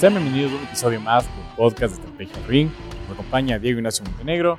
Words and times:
Sean 0.00 0.14
bienvenidos 0.14 0.52
a 0.52 0.56
un 0.56 0.62
episodio 0.62 1.00
más 1.02 1.26
del 1.26 1.56
podcast 1.58 1.94
de 1.94 2.00
Estrategia 2.00 2.46
Ring. 2.46 2.70
Nos 3.02 3.18
acompaña 3.18 3.58
Diego 3.58 3.80
Ignacio 3.80 4.02
Montenegro 4.06 4.56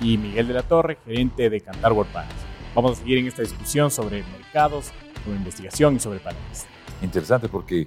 y 0.00 0.18
Miguel 0.18 0.48
de 0.48 0.54
la 0.54 0.64
Torre, 0.64 0.98
gerente 1.04 1.48
de 1.48 1.60
Cantar 1.60 1.92
World 1.92 2.10
Vamos 2.74 2.90
a 2.90 2.94
seguir 2.96 3.18
en 3.18 3.28
esta 3.28 3.42
discusión 3.42 3.92
sobre 3.92 4.24
mercados, 4.24 4.90
sobre 5.22 5.36
investigación 5.36 5.94
y 5.94 6.00
sobre 6.00 6.18
paneles. 6.18 6.66
Interesante 7.00 7.48
porque 7.48 7.86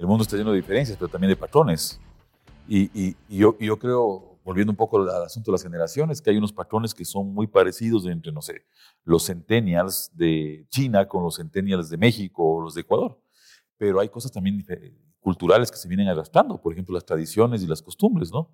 el 0.00 0.06
mundo 0.08 0.24
está 0.24 0.36
lleno 0.36 0.50
de 0.50 0.56
diferencias, 0.56 0.98
pero 0.98 1.08
también 1.08 1.28
de 1.28 1.36
patrones. 1.36 2.00
Y, 2.66 3.14
yo, 3.28 3.56
yo, 3.60 3.78
creo, 3.78 4.40
volviendo 4.42 4.72
un 4.72 4.76
poco 4.76 5.00
al 5.00 5.22
asunto 5.22 5.52
de 5.52 5.54
las 5.54 5.62
generaciones, 5.62 6.20
que 6.20 6.30
hay 6.30 6.38
unos 6.38 6.52
patrones 6.52 6.92
que 6.92 7.04
son 7.04 7.32
muy 7.32 7.46
parecidos 7.46 8.04
entre, 8.06 8.32
no 8.32 8.42
sé, 8.42 8.64
los 9.04 9.26
centennials 9.26 10.10
de 10.12 10.66
China 10.70 11.06
con 11.06 11.22
los 11.22 11.36
centennials 11.36 11.88
de 11.88 11.98
México 11.98 12.42
o 12.42 12.62
los 12.62 12.74
de 12.74 12.80
Ecuador. 12.80 13.22
Pero 13.78 14.00
hay 14.00 14.08
cosas 14.08 14.32
también 14.32 14.56
culturales 15.22 15.70
que 15.70 15.78
se 15.78 15.88
vienen 15.88 16.08
arrastrando, 16.08 16.60
por 16.60 16.72
ejemplo, 16.72 16.94
las 16.94 17.06
tradiciones 17.06 17.62
y 17.62 17.66
las 17.66 17.80
costumbres, 17.80 18.30
¿no? 18.30 18.50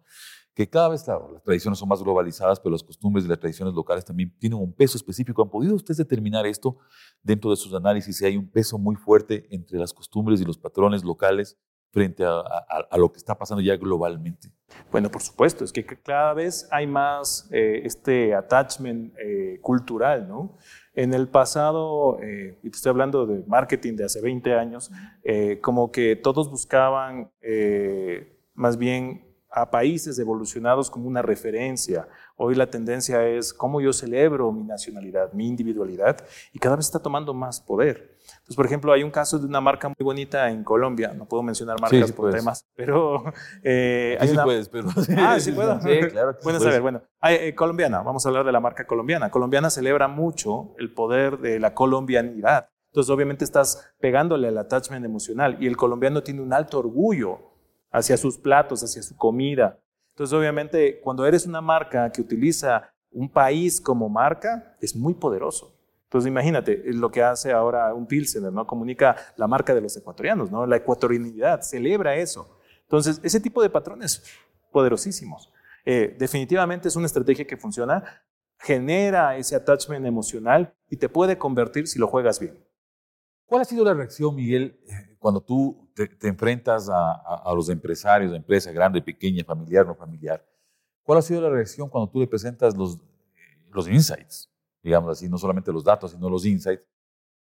Que 0.55 0.69
cada 0.69 0.91
vez, 0.91 1.07
las 1.07 1.43
tradiciones 1.43 1.79
son 1.79 1.89
más 1.89 2.03
globalizadas, 2.03 2.61
pero 2.61 2.73
las 2.73 2.83
costumbres 2.83 3.25
y 3.25 3.29
las 3.29 3.41
tradiciones 3.41 3.75
locales 3.75 4.05
también 4.05 4.37
tienen 4.39 4.59
un 4.59 4.73
peso 4.73 4.97
específico. 4.97 5.43
¿Han 5.43 5.51
podido 5.51 5.75
ustedes 5.75 5.97
determinar 5.97 6.47
esto 6.47 6.77
dentro 7.23 7.51
de 7.51 7.57
sus 7.57 7.73
análisis? 7.75 8.17
Si 8.17 8.25
hay 8.25 8.37
un 8.37 8.49
peso 8.49 8.77
muy 8.79 8.97
fuerte 8.97 9.47
entre 9.51 9.79
las 9.79 9.93
costumbres 9.95 10.41
y 10.41 10.45
los 10.45 10.59
patrones 10.59 11.05
locales 11.05 11.57
frente 11.91 12.24
a, 12.24 12.97
lo 12.97 13.10
que 13.10 13.19
está 13.19 13.37
pasando 13.37 13.62
ya 13.62 13.77
globalmente? 13.77 14.51
Bueno, 14.91 15.10
por 15.10 15.23
supuesto, 15.23 15.65
es 15.65 15.73
que 15.73 15.84
cada 15.84 16.34
vez 16.34 16.69
hay 16.70 16.87
más 16.87 17.48
eh, 17.51 17.83
este 17.84 18.34
attachment 18.34 19.14
eh, 19.19 19.59
cultural, 19.62 20.28
¿no? 20.28 20.56
En 20.95 21.14
el 21.14 21.28
pasado, 21.28 22.19
eh, 22.20 22.59
y 22.62 22.70
te 22.70 22.77
estoy 22.77 22.91
hablando 22.91 23.27
de 23.27 23.45
marketing 23.47 23.95
de 23.95 24.05
hace 24.05 24.20
20 24.20 24.55
años, 24.55 24.91
como 25.61 25.92
que 25.92 26.17
todos 26.17 26.50
buscaban 26.50 27.30
más 28.55 28.77
bien 28.77 29.28
a 29.50 29.70
países 29.70 30.19
evolucionados 30.19 30.91
como 30.91 31.08
una 31.08 31.23
referencia. 31.23 32.08
Hoy 32.36 32.55
la 32.55 32.69
tendencia 32.69 33.27
es 33.27 33.52
cómo 33.52 33.80
yo 33.80 33.92
celebro 33.92 34.52
mi 34.52 34.64
nacionalidad, 34.64 35.33
mi 35.33 35.47
individualidad, 35.47 36.17
y 36.52 36.58
cada 36.58 36.77
vez 36.77 36.86
está 36.86 36.98
tomando 36.98 37.33
más 37.33 37.61
poder. 37.61 38.17
Entonces, 38.33 38.57
por 38.57 38.67
ejemplo, 38.67 38.93
hay 38.93 39.03
un 39.03 39.11
caso 39.11 39.39
de 39.39 39.47
una 39.47 39.61
marca 39.61 39.89
muy 39.89 40.05
bonita 40.05 40.51
en 40.51 40.65
Colombia, 40.65 41.12
no 41.15 41.27
puedo 41.27 41.43
mencionar 41.43 41.81
marcas 41.81 42.12
por 42.12 42.33
temas, 42.33 42.67
pero... 42.75 43.25
Eh, 43.62 44.17
hay 44.20 44.29
sí 44.29 44.37
puedes, 44.43 44.69
pero... 44.69 44.89
Ah, 45.19 45.39
sí 45.41 45.53
puedo. 45.53 45.81
Sí, 45.83 46.01
claro. 46.11 46.37
bueno 46.43 46.61
saber, 46.61 46.81
bueno. 46.81 47.03
Eh, 47.23 47.55
colombiana, 47.55 48.03
vamos 48.03 48.25
a 48.25 48.29
hablar 48.29 48.45
de 48.45 48.53
la 48.53 48.61
marca 48.61 48.87
colombiana. 48.87 49.31
Colombiana 49.31 49.70
celebra 49.70 50.09
mucho 50.09 50.75
el 50.79 50.93
poder 50.93 51.39
de 51.39 51.59
la 51.59 51.75
colombianidad. 51.75 52.69
Entonces, 52.91 53.11
obviamente 53.11 53.45
estás 53.45 53.93
pegándole 54.01 54.48
al 54.48 54.59
attachment 54.59 55.05
emocional 55.05 55.57
y 55.61 55.67
el 55.67 55.77
colombiano 55.77 56.23
tiene 56.23 56.41
un 56.41 56.53
alto 56.53 56.79
orgullo 56.79 57.39
hacia 57.91 58.17
sus 58.17 58.39
platos, 58.39 58.83
hacia 58.83 59.03
su 59.03 59.17
comida. 59.17 59.79
Entonces, 60.15 60.37
obviamente, 60.37 61.01
cuando 61.01 61.27
eres 61.27 61.47
una 61.47 61.61
marca 61.61 62.11
que 62.11 62.20
utiliza 62.20 62.91
un 63.11 63.29
país 63.29 63.81
como 63.81 64.09
marca, 64.09 64.77
es 64.81 64.95
muy 64.95 65.15
poderoso. 65.15 65.78
Entonces, 66.09 66.28
imagínate 66.28 66.83
lo 66.87 67.11
que 67.11 67.23
hace 67.23 67.53
ahora 67.53 67.92
un 67.92 68.06
Pilsener, 68.06 68.51
¿no? 68.51 68.67
Comunica 68.67 69.14
la 69.37 69.47
marca 69.47 69.75
de 69.75 69.83
los 69.83 69.95
ecuatorianos, 69.95 70.51
¿no? 70.51 70.67
La 70.67 70.77
ecuatorianidad, 70.77 71.61
celebra 71.61 72.17
eso. 72.17 72.59
Entonces, 72.81 73.20
ese 73.23 73.41
tipo 73.41 73.61
de 73.61 73.69
patrones 73.69 74.25
poderosísimos. 74.73 75.53
Eh, 75.84 76.17
definitivamente 76.19 76.89
es 76.89 76.97
una 76.97 77.05
estrategia 77.05 77.47
que 77.47 77.59
funciona, 77.59 78.23
genera 78.59 79.36
ese 79.36 79.55
attachment 79.55 80.06
emocional 80.06 80.75
y 80.89 80.97
te 80.97 81.11
puede 81.11 81.36
convertir 81.36 81.86
si 81.86 81.98
lo 81.98 82.06
juegas 82.06 82.41
bien. 82.41 82.59
¿Cuál 83.45 83.61
ha 83.61 83.64
sido 83.67 83.84
la 83.84 83.92
reacción, 83.92 84.34
Miguel, 84.34 84.81
eh, 84.89 85.17
cuando 85.19 85.42
tú 85.42 85.91
te, 85.95 86.27
enfrentas 86.27 86.89
a, 86.91 87.53
los 87.55 87.69
empresarios, 87.69 88.31
de 88.31 88.39
empresa 88.39 88.73
grande, 88.73 89.03
pequeña, 89.03 89.45
familiar, 89.45 89.86
no 89.86 89.95
familiar? 89.95 90.42
¿Cuál 91.02 91.19
ha 91.19 91.23
sido 91.23 91.42
la 91.42 91.51
reacción 91.51 91.90
cuando 91.90 92.11
tú 92.11 92.19
le 92.19 92.27
presentas 92.27 92.75
los, 92.75 92.96
eh, 92.96 93.01
los 93.70 93.86
insights? 93.89 94.51
Digamos 94.83 95.11
así, 95.11 95.28
no 95.28 95.39
solamente 95.39 95.72
los 95.72 95.84
datos, 95.84 96.12
sino 96.12 96.28
los 96.28 96.44
insights, 96.44 96.84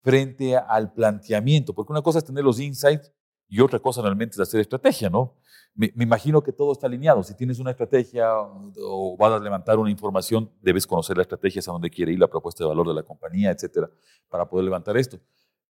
frente 0.01 0.57
al 0.57 0.93
planteamiento, 0.93 1.73
porque 1.73 1.93
una 1.93 2.01
cosa 2.01 2.19
es 2.19 2.25
tener 2.25 2.43
los 2.43 2.59
insights 2.59 3.11
y 3.47 3.59
otra 3.59 3.79
cosa 3.79 4.01
realmente 4.01 4.35
es 4.35 4.39
hacer 4.39 4.61
estrategia, 4.61 5.09
¿no? 5.09 5.35
Me, 5.73 5.91
imagino 5.97 6.41
que 6.41 6.51
todo 6.51 6.71
está 6.71 6.87
alineado. 6.87 7.23
Si 7.23 7.35
tienes 7.35 7.59
una 7.59 7.71
estrategia 7.71 8.33
o 8.33 9.15
vas 9.17 9.33
a 9.33 9.39
levantar 9.39 9.77
una 9.77 9.91
información, 9.91 10.51
debes 10.61 10.87
conocer 10.87 11.17
la 11.17 11.23
estrategia, 11.23 11.61
a 11.65 11.71
dónde 11.71 11.89
quiere 11.89 12.11
ir, 12.13 12.19
la 12.19 12.29
propuesta 12.29 12.63
de 12.63 12.69
valor 12.69 12.87
de 12.87 12.93
la 12.93 13.03
compañía, 13.03 13.51
etcétera, 13.51 13.89
para 14.29 14.49
poder 14.49 14.65
levantar 14.65 14.97
esto. 14.97 15.19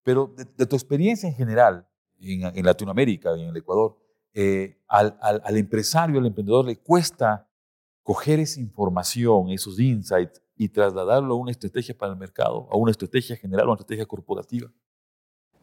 Pero 0.03 0.35
de, 0.37 0.67
tu 0.67 0.77
experiencia 0.77 1.29
en 1.29 1.35
general, 1.35 1.87
en, 2.19 2.65
Latinoamérica 2.65 3.37
y 3.37 3.43
en 3.43 3.49
el 3.49 3.57
Ecuador, 3.57 3.99
eh, 4.33 4.79
al, 4.87 5.19
al, 5.21 5.43
al 5.45 5.57
empresario, 5.57 6.19
al 6.19 6.27
emprendedor, 6.27 6.65
le 6.65 6.79
cuesta 6.79 7.49
coger 8.03 8.41
esa 8.41 8.61
información, 8.61 9.51
esos 9.51 9.79
insights, 9.79 10.43
y 10.61 10.69
trasladarlo 10.69 11.33
a 11.33 11.37
una 11.39 11.53
estrategia 11.53 11.97
para 11.97 12.13
el 12.13 12.19
mercado, 12.19 12.69
a 12.71 12.77
una 12.77 12.91
estrategia 12.91 13.35
general, 13.35 13.65
a 13.65 13.71
una 13.71 13.77
estrategia 13.77 14.05
corporativa? 14.05 14.71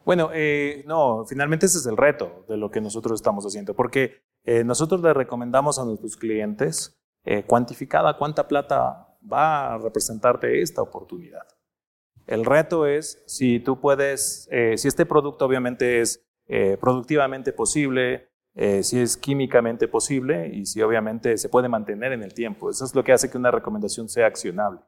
Bueno, 0.04 0.30
eh, 0.34 0.82
no, 0.88 1.24
finalmente 1.24 1.66
ese 1.66 1.78
es 1.78 1.86
el 1.86 1.96
reto 1.96 2.44
de 2.48 2.56
lo 2.56 2.72
que 2.72 2.80
nosotros 2.80 3.20
estamos 3.20 3.44
haciendo, 3.46 3.74
porque 3.74 4.24
eh, 4.42 4.64
nosotros 4.64 5.00
le 5.00 5.14
recomendamos 5.14 5.78
a 5.78 5.84
nuestros 5.84 6.16
clientes 6.16 6.98
eh, 7.24 7.44
cuantificada 7.44 8.18
cuánta 8.18 8.48
plata 8.48 9.16
va 9.32 9.74
a 9.74 9.78
representarte 9.78 10.62
esta 10.62 10.82
oportunidad. 10.82 11.46
El 12.26 12.44
reto 12.44 12.84
es 12.84 13.22
si 13.28 13.60
tú 13.60 13.80
puedes, 13.80 14.48
si 14.76 14.88
este 14.88 15.06
producto 15.06 15.44
obviamente 15.46 16.00
es 16.00 16.26
productivamente 16.80 17.52
posible, 17.52 18.30
si 18.82 19.00
es 19.00 19.16
químicamente 19.16 19.86
posible 19.86 20.48
y 20.48 20.66
si 20.66 20.82
obviamente 20.82 21.38
se 21.38 21.48
puede 21.48 21.68
mantener 21.68 22.12
en 22.12 22.22
el 22.22 22.34
tiempo. 22.34 22.70
Eso 22.70 22.84
es 22.84 22.94
lo 22.94 23.04
que 23.04 23.12
hace 23.12 23.30
que 23.30 23.38
una 23.38 23.50
recomendación 23.50 24.08
sea 24.08 24.26
accionable. 24.26 24.80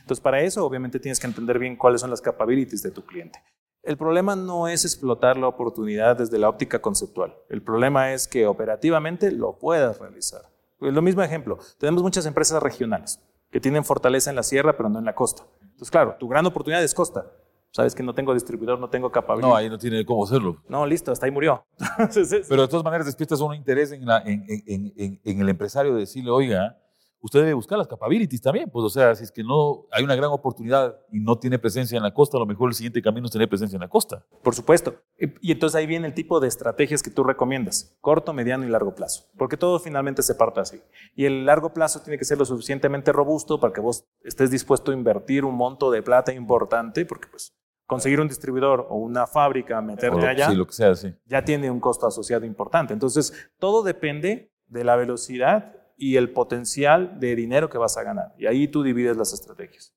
Entonces, 0.00 0.22
para 0.22 0.40
eso, 0.40 0.64
obviamente, 0.64 0.98
tienes 0.98 1.20
que 1.20 1.26
entender 1.26 1.58
bien 1.58 1.76
cuáles 1.76 2.00
son 2.00 2.08
las 2.08 2.22
capabilities 2.22 2.82
de 2.82 2.90
tu 2.90 3.04
cliente. 3.04 3.42
El 3.82 3.98
problema 3.98 4.34
no 4.34 4.66
es 4.66 4.84
explotar 4.84 5.36
la 5.36 5.48
oportunidad 5.48 6.16
desde 6.16 6.38
la 6.38 6.48
óptica 6.48 6.80
conceptual. 6.80 7.34
El 7.50 7.62
problema 7.62 8.12
es 8.12 8.26
que 8.26 8.46
operativamente 8.46 9.30
lo 9.30 9.58
puedas 9.58 9.98
realizar. 9.98 10.42
Lo 10.80 11.02
mismo 11.02 11.22
ejemplo, 11.22 11.58
tenemos 11.78 12.02
muchas 12.02 12.24
empresas 12.24 12.62
regionales 12.62 13.20
que 13.50 13.60
tienen 13.60 13.84
fortaleza 13.84 14.30
en 14.30 14.36
la 14.36 14.42
sierra, 14.42 14.76
pero 14.76 14.88
no 14.88 14.98
en 14.98 15.04
la 15.04 15.14
costa. 15.14 15.44
Entonces, 15.62 15.90
claro, 15.90 16.16
tu 16.18 16.28
gran 16.28 16.46
oportunidad 16.46 16.82
es 16.82 16.94
costa. 16.94 17.30
Sabes 17.70 17.94
que 17.94 18.02
no 18.02 18.14
tengo 18.14 18.34
distribuidor, 18.34 18.78
no 18.78 18.88
tengo 18.88 19.10
capacidad. 19.10 19.46
No, 19.46 19.54
ahí 19.54 19.68
no 19.68 19.78
tiene 19.78 20.04
cómo 20.04 20.24
hacerlo. 20.24 20.62
No, 20.68 20.86
listo, 20.86 21.12
hasta 21.12 21.26
ahí 21.26 21.32
murió. 21.32 21.64
pero 22.48 22.62
de 22.62 22.68
todas 22.68 22.84
maneras 22.84 23.06
despiertas 23.06 23.40
un 23.40 23.54
interés 23.54 23.92
en, 23.92 24.02
en, 24.08 25.20
en 25.22 25.40
el 25.40 25.48
empresario 25.48 25.94
de 25.94 26.00
decirle, 26.00 26.30
oiga, 26.30 26.76
usted 27.20 27.40
debe 27.40 27.54
buscar 27.54 27.78
las 27.78 27.86
capabilities 27.86 28.40
también. 28.40 28.70
Pues, 28.70 28.84
o 28.84 28.90
sea, 28.90 29.14
si 29.14 29.24
es 29.24 29.32
que 29.32 29.42
no 29.42 29.86
hay 29.92 30.04
una 30.04 30.14
gran 30.14 30.30
oportunidad 30.30 30.96
y 31.12 31.20
no 31.20 31.38
tiene 31.38 31.58
presencia 31.58 31.96
en 31.96 32.02
la 32.02 32.12
costa, 32.12 32.36
a 32.36 32.40
lo 32.40 32.46
mejor 32.46 32.68
el 32.68 32.74
siguiente 32.74 33.02
camino 33.02 33.26
es 33.26 33.32
tener 33.32 33.48
presencia 33.48 33.76
en 33.76 33.80
la 33.80 33.88
costa. 33.88 34.24
Por 34.42 34.54
supuesto. 34.54 34.96
Y 35.40 35.52
entonces 35.52 35.76
ahí 35.76 35.86
viene 35.86 36.06
el 36.06 36.14
tipo 36.14 36.40
de 36.40 36.48
estrategias 36.48 37.02
que 37.02 37.10
tú 37.10 37.24
recomiendas, 37.24 37.96
corto, 38.00 38.32
mediano 38.32 38.64
y 38.64 38.68
largo 38.68 38.94
plazo. 38.94 39.24
Porque 39.36 39.56
todo 39.56 39.78
finalmente 39.78 40.22
se 40.22 40.34
parte 40.34 40.60
así. 40.60 40.80
Y 41.14 41.24
el 41.24 41.44
largo 41.46 41.72
plazo 41.72 42.00
tiene 42.00 42.18
que 42.18 42.24
ser 42.24 42.38
lo 42.38 42.44
suficientemente 42.44 43.12
robusto 43.12 43.60
para 43.60 43.72
que 43.72 43.80
vos 43.80 44.04
estés 44.22 44.50
dispuesto 44.50 44.90
a 44.90 44.94
invertir 44.94 45.44
un 45.44 45.54
monto 45.54 45.90
de 45.90 46.02
plata 46.02 46.32
importante, 46.32 47.04
porque 47.04 47.28
pues 47.28 47.57
conseguir 47.88 48.20
un 48.20 48.28
distribuidor 48.28 48.86
o 48.90 48.96
una 48.96 49.26
fábrica, 49.26 49.80
meterte 49.80 50.26
allá, 50.26 50.52
lo 50.52 50.66
que 50.66 50.74
sea, 50.74 50.94
sí. 50.94 51.14
ya 51.24 51.42
tiene 51.42 51.70
un 51.70 51.80
costo 51.80 52.06
asociado 52.06 52.44
importante. 52.44 52.92
Entonces, 52.92 53.32
todo 53.58 53.82
depende 53.82 54.52
de 54.66 54.84
la 54.84 54.94
velocidad 54.94 55.74
y 55.96 56.16
el 56.16 56.30
potencial 56.30 57.18
de 57.18 57.34
dinero 57.34 57.70
que 57.70 57.78
vas 57.78 57.96
a 57.96 58.02
ganar. 58.02 58.34
Y 58.36 58.44
ahí 58.44 58.68
tú 58.68 58.82
divides 58.82 59.16
las 59.16 59.32
estrategias. 59.32 59.94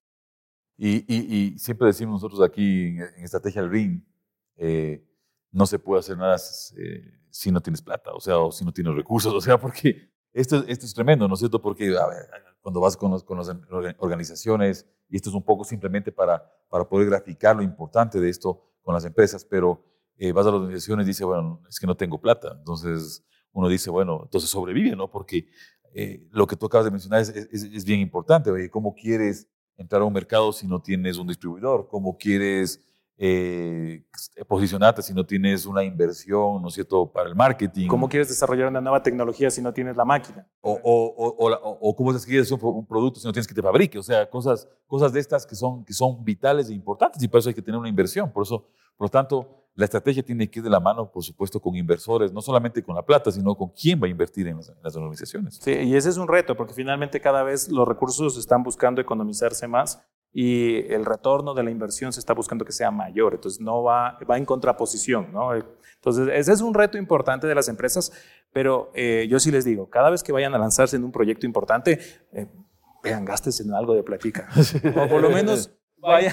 Y, 0.78 1.59
siempre 1.59 1.88
decimos 1.88 2.24
nosotros 2.24 2.41
aquí 2.41 2.88
en, 2.88 3.24
Estrategia 3.24 3.62
del 3.62 3.69
RIN, 3.69 4.07
eh, 4.56 5.06
no 5.51 5.65
se 5.65 5.77
puede 5.77 6.00
hacer 6.00 6.18
nada 6.18 6.38
eh, 6.77 7.19
si 7.30 7.51
no 7.51 7.60
tienes 7.60 7.81
plata, 7.81 8.13
o 8.13 8.21
sea, 8.21 8.38
o 8.38 8.54
si 8.54 8.63
no 8.63 8.71
tienes 8.71 8.95
recursos, 8.95 9.33
o 9.33 9.42
sea, 9.42 9.60
porque 9.60 10.10
esto, 10.31 10.63
esto 10.65 10.86
es 10.86 10.94
tremendo, 10.94 11.27
¿no 11.27 11.33
es 11.33 11.39
cierto? 11.39 11.62
Porque 11.62 11.94
cuando 12.62 12.80
vas 12.80 12.96
con, 12.96 13.19
con 13.22 13.38
las 13.38 13.50
organizaciones, 13.98 14.88
y 15.10 15.18
esto 15.18 15.30
es 15.30 15.36
un 15.36 15.44
poco 15.44 15.63
simplemente 15.63 16.12
para, 16.12 16.44
para 16.69 16.88
poder 16.88 17.08
graficar 17.08 17.56
lo 17.56 17.63
importante 17.63 18.19
de 18.19 18.30
esto 18.30 18.62
con 18.81 18.94
las 18.94 19.06
empresas, 19.06 19.46
pero 19.46 19.84
eh, 20.18 20.31
vas 20.31 20.46
a 20.46 20.52
las 20.52 20.60
organizaciones 20.60 21.06
y 21.06 21.10
dices, 21.10 21.25
bueno, 21.25 21.62
es 21.68 21.80
que 21.80 21.88
no 21.88 21.98
tengo 21.98 22.22
plata. 22.22 22.56
Entonces 22.58 23.25
uno 23.54 23.68
dice, 23.68 23.90
bueno, 23.90 24.22
entonces 24.24 24.50
sobrevive, 24.50 24.96
¿no? 24.96 25.10
Porque 25.10 25.48
eh, 25.94 26.28
lo 26.31 26.48
que 26.48 26.56
tú 26.56 26.68
acabas 26.68 26.86
de 26.86 26.92
mencionar 26.92 27.22
es, 27.22 27.86
bien 27.86 28.00
importante. 28.00 28.50
Oye, 28.52 28.69
¿cómo 28.69 28.96
quieres 28.96 29.48
entrar 29.78 30.02
a 30.02 30.06
un 30.06 30.13
mercado 30.13 30.54
si 30.54 30.68
no 30.68 30.81
tienes 30.81 31.18
un 31.18 31.28
distribuidor? 31.28 31.88
¿Cómo 31.90 32.18
quieres 32.18 32.86
eh, 33.23 34.03
posicionarte 34.47 35.03
si 35.03 35.13
no 35.13 35.23
tienes 35.23 35.68
una 35.68 35.83
inversión, 35.83 36.59
¿no 36.59 36.69
es 36.69 36.73
cierto?, 36.73 37.06
para 37.06 37.29
el 37.29 37.35
marketing. 37.35 37.88
¿Cómo 37.88 38.09
quieres 38.09 38.29
desarrollar 38.29 38.68
una 38.68 38.81
nueva 38.81 39.03
tecnología 39.03 39.51
si 39.51 39.62
no 39.62 39.71
tienes 39.71 39.95
la 39.95 40.03
máquina? 40.03 40.47
O, 40.59 40.71
o, 40.71 41.35
o, 41.38 41.77
o 41.81 41.95
cómo 41.95 42.12
quieres 42.25 42.51
un, 42.51 42.59
un, 42.63 42.83
producto 42.83 43.19
si 43.19 43.27
no 43.27 43.31
tienes 43.31 43.45
que 43.45 43.53
te 43.53 43.62
fabrique. 43.62 44.00
O 44.00 44.01
sea, 44.01 44.27
cosas, 44.27 44.68
cosas 44.88 45.13
de 45.13 45.19
estas 45.19 45.45
que 45.45 45.53
son, 45.53 45.85
que 45.85 45.94
son 45.94 46.25
vitales 46.25 46.71
e 46.71 46.73
importantes 46.73 47.21
y 47.21 47.27
por 47.27 47.41
eso 47.41 47.50
hay 47.50 47.53
que 47.53 47.62
tener 47.62 47.79
una 47.79 47.89
inversión. 47.89 48.31
Por 48.31 48.41
eso, 48.41 48.65
por 48.97 49.06
lo 49.06 49.09
tanto, 49.09 49.67
la 49.75 49.85
estrategia 49.85 50.24
tiene 50.24 50.50
que 50.50 50.57
ir 50.57 50.63
de 50.63 50.71
la 50.71 50.79
mano, 50.79 51.12
por 51.12 51.24
supuesto, 51.24 51.62
con 51.62 51.75
inversores, 51.75 52.33
no 52.33 52.41
solamente 52.41 52.81
con 52.81 52.95
la 52.95 53.06
plata, 53.06 53.31
sino 53.31 53.53
con 53.53 53.69
quién 53.69 54.01
va 54.01 54.07
a 54.07 54.09
invertir 54.09 54.47
en 54.47 54.57
las, 54.57 54.95
organizaciones. 54.95 55.59
Sí, 55.62 55.71
y 55.71 55.95
ese 55.95 56.09
es 56.09 56.17
un 56.17 56.27
reto, 56.27 56.57
porque 56.57 56.74
finalmente 56.74 57.21
cada 57.21 57.44
vez 57.44 57.69
los 57.69 57.88
recursos 57.88 58.35
están 58.35 58.63
buscando 58.63 59.00
economizarse 59.00 59.67
más 59.67 60.03
y 60.33 60.92
el 60.92 61.06
retorno 61.06 61.54
de 61.54 61.63
la 61.63 61.72
inversión 61.72 62.13
se 62.13 62.19
está 62.19 62.33
buscando 62.33 62.63
que 62.63 62.72
sea 62.72 62.92
mayor, 62.92 63.33
entonces 63.33 63.60
no 63.60 63.83
va, 63.83 64.18
va 64.30 64.38
en 64.38 64.45
contraposición, 64.45 65.31
¿no? 65.33 65.54
Entonces, 65.54 66.30
ese 66.33 66.54
es 66.54 66.62
un 66.62 66.74
reto 66.74 66.98
importante 66.98 67.48
de 67.48 67.56
las 67.56 67.68
empresas, 67.68 68.12
pero 68.54 68.92
eh, 68.95 69.28
yo 69.30 69.39
sí 69.39 69.51
les 69.51 69.66
digo, 69.66 69.89
cada 69.89 70.10
vez 70.10 70.24
que 70.24 70.31
vayan 70.31 70.56
a 70.56 70.57
lanzarse 70.57 70.95
en 70.95 71.04
un 71.04 71.12
proyecto 71.12 71.45
importante, 71.45 72.00
eh, 72.31 72.48
vean, 73.04 73.25
gastes 73.25 73.60
en 73.60 73.74
algo 73.74 73.94
de 73.94 74.04
platica, 74.04 74.48
o 74.95 75.07
por 75.07 75.22
lo 75.22 75.30
menos 75.30 75.72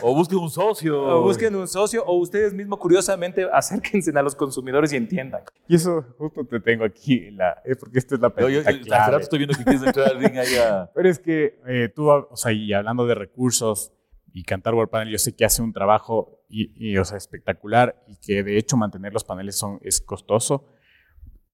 o 0.03 0.15
busquen 0.15 0.38
un 0.38 0.50
socio. 0.50 1.03
O 1.03 1.23
busquen 1.23 1.55
un 1.55 1.69
socio, 1.69 2.05
o 2.05 2.19
ustedes 2.19 2.55
mismos, 2.55 2.79
curiosamente, 2.79 3.47
acérquense 3.53 4.17
a 4.17 4.23
los 4.23 4.35
consumidores 4.35 4.93
y 4.93 4.97
entiendan. 4.97 5.43
Y 5.69 5.76
eso 5.76 6.05
justo 6.19 6.44
te 6.44 6.61
tengo 6.61 6.85
aquí, 6.85 7.31
la, 7.31 7.61
es 7.65 7.76
porque 7.76 7.99
esta 7.99 8.15
es 8.15 8.20
la 8.20 8.35
pregunta 8.35 8.70
yo, 8.70 8.79
yo, 8.79 9.19
estoy 9.19 9.38
viendo 9.38 9.56
que 9.56 9.65
quieres 9.65 9.82
entrar 9.82 10.09
al 10.09 10.19
ring 10.19 10.38
allá. 10.38 10.91
Pero 10.94 11.09
es 11.09 11.19
que 11.19 11.61
eh, 11.67 11.88
tú, 11.94 12.09
o 12.09 12.37
sea, 12.37 12.53
y 12.53 12.73
hablando 12.73 13.06
de 13.06 13.15
recursos, 13.15 13.93
y 14.32 14.44
Cantar 14.44 14.75
World 14.75 14.91
Panel, 14.91 15.09
yo 15.11 15.19
sé 15.19 15.35
que 15.35 15.44
hace 15.44 15.62
un 15.62 15.73
trabajo 15.73 16.44
y, 16.49 16.97
o 16.97 17.05
sea, 17.05 17.17
espectacular 17.17 18.05
y 18.06 18.17
que 18.17 18.43
de 18.43 18.59
hecho 18.59 18.76
mantener 18.76 19.12
los 19.12 19.25
paneles 19.25 19.59
son, 19.59 19.79
es 19.82 20.00
costoso. 20.00 20.67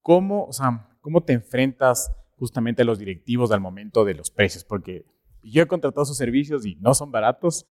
¿Cómo, 0.02 0.44
o 0.44 0.52
sea, 0.52 0.88
¿Cómo 1.00 1.22
te 1.22 1.34
enfrentas 1.34 2.14
justamente 2.38 2.82
a 2.82 2.84
los 2.84 2.98
directivos 2.98 3.52
al 3.52 3.60
momento 3.60 4.04
de 4.04 4.14
los 4.14 4.30
precios? 4.30 4.64
Porque 4.64 5.04
yo 5.42 5.62
he 5.62 5.66
contratado 5.66 6.04
sus 6.06 6.16
servicios 6.16 6.64
y 6.64 6.76
no 6.76 6.94
son 6.94 7.10
baratos 7.10 7.66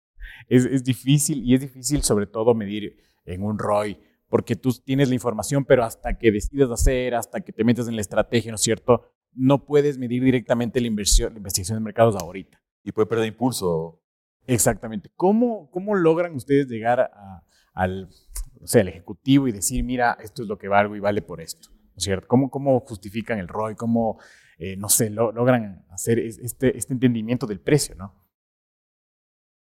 es, 0.48 0.84
difícil 0.84 1.42
y 1.44 1.54
es 1.54 1.60
difícil 1.60 2.02
sobre 2.02 2.26
todo 2.26 2.54
medir 2.54 2.96
en 3.24 3.42
un 3.42 3.58
ROI, 3.58 3.98
porque 4.28 4.56
tú 4.56 4.72
tienes 4.84 5.08
la 5.08 5.14
información, 5.14 5.64
pero 5.64 5.84
hasta 5.84 6.18
que 6.18 6.30
decides 6.32 6.70
hacer, 6.70 7.14
hasta 7.14 7.40
que 7.40 7.52
te 7.52 7.64
metes 7.64 7.88
en 7.88 7.94
la 7.96 8.00
estrategia, 8.00 8.50
¿no 8.50 8.56
es 8.56 8.62
cierto? 8.62 9.02
No 9.32 9.64
puedes 9.64 9.98
medir 9.98 10.22
directamente 10.22 10.80
la 10.80 10.86
inversión, 10.86 11.32
la 11.32 11.38
investigación 11.38 11.78
de 11.78 11.84
mercados 11.84 12.16
ahorita. 12.16 12.60
Y 12.82 12.92
puede 12.92 13.06
perder 13.06 13.26
impulso. 13.26 14.02
Exactamente. 14.46 15.10
¿Cómo, 15.14 15.70
cómo 15.70 15.94
logran 15.94 16.34
ustedes 16.34 16.68
llegar 16.68 17.10
al, 17.74 18.08
o 18.60 18.66
sea, 18.66 18.82
al 18.82 18.88
ejecutivo 18.88 19.48
y 19.48 19.52
decir, 19.52 19.84
mira, 19.84 20.16
esto 20.22 20.42
es 20.42 20.48
lo 20.48 20.58
que 20.58 20.68
valgo 20.68 20.96
y 20.96 21.00
vale 21.00 21.22
por 21.22 21.40
esto? 21.40 21.68
¿No 21.70 21.94
es 21.96 22.04
cierto? 22.04 22.26
¿Cómo, 22.28 22.50
cómo 22.50 22.80
justifican 22.80 23.38
el 23.38 23.48
ROI? 23.48 23.74
¿Cómo, 23.74 24.18
eh, 24.58 24.76
no 24.76 24.88
sé, 24.88 25.10
logran 25.10 25.84
hacer 25.90 26.18
este, 26.18 26.76
este 26.76 26.92
entendimiento 26.92 27.46
del 27.46 27.60
precio, 27.60 27.94
¿no? 27.94 28.27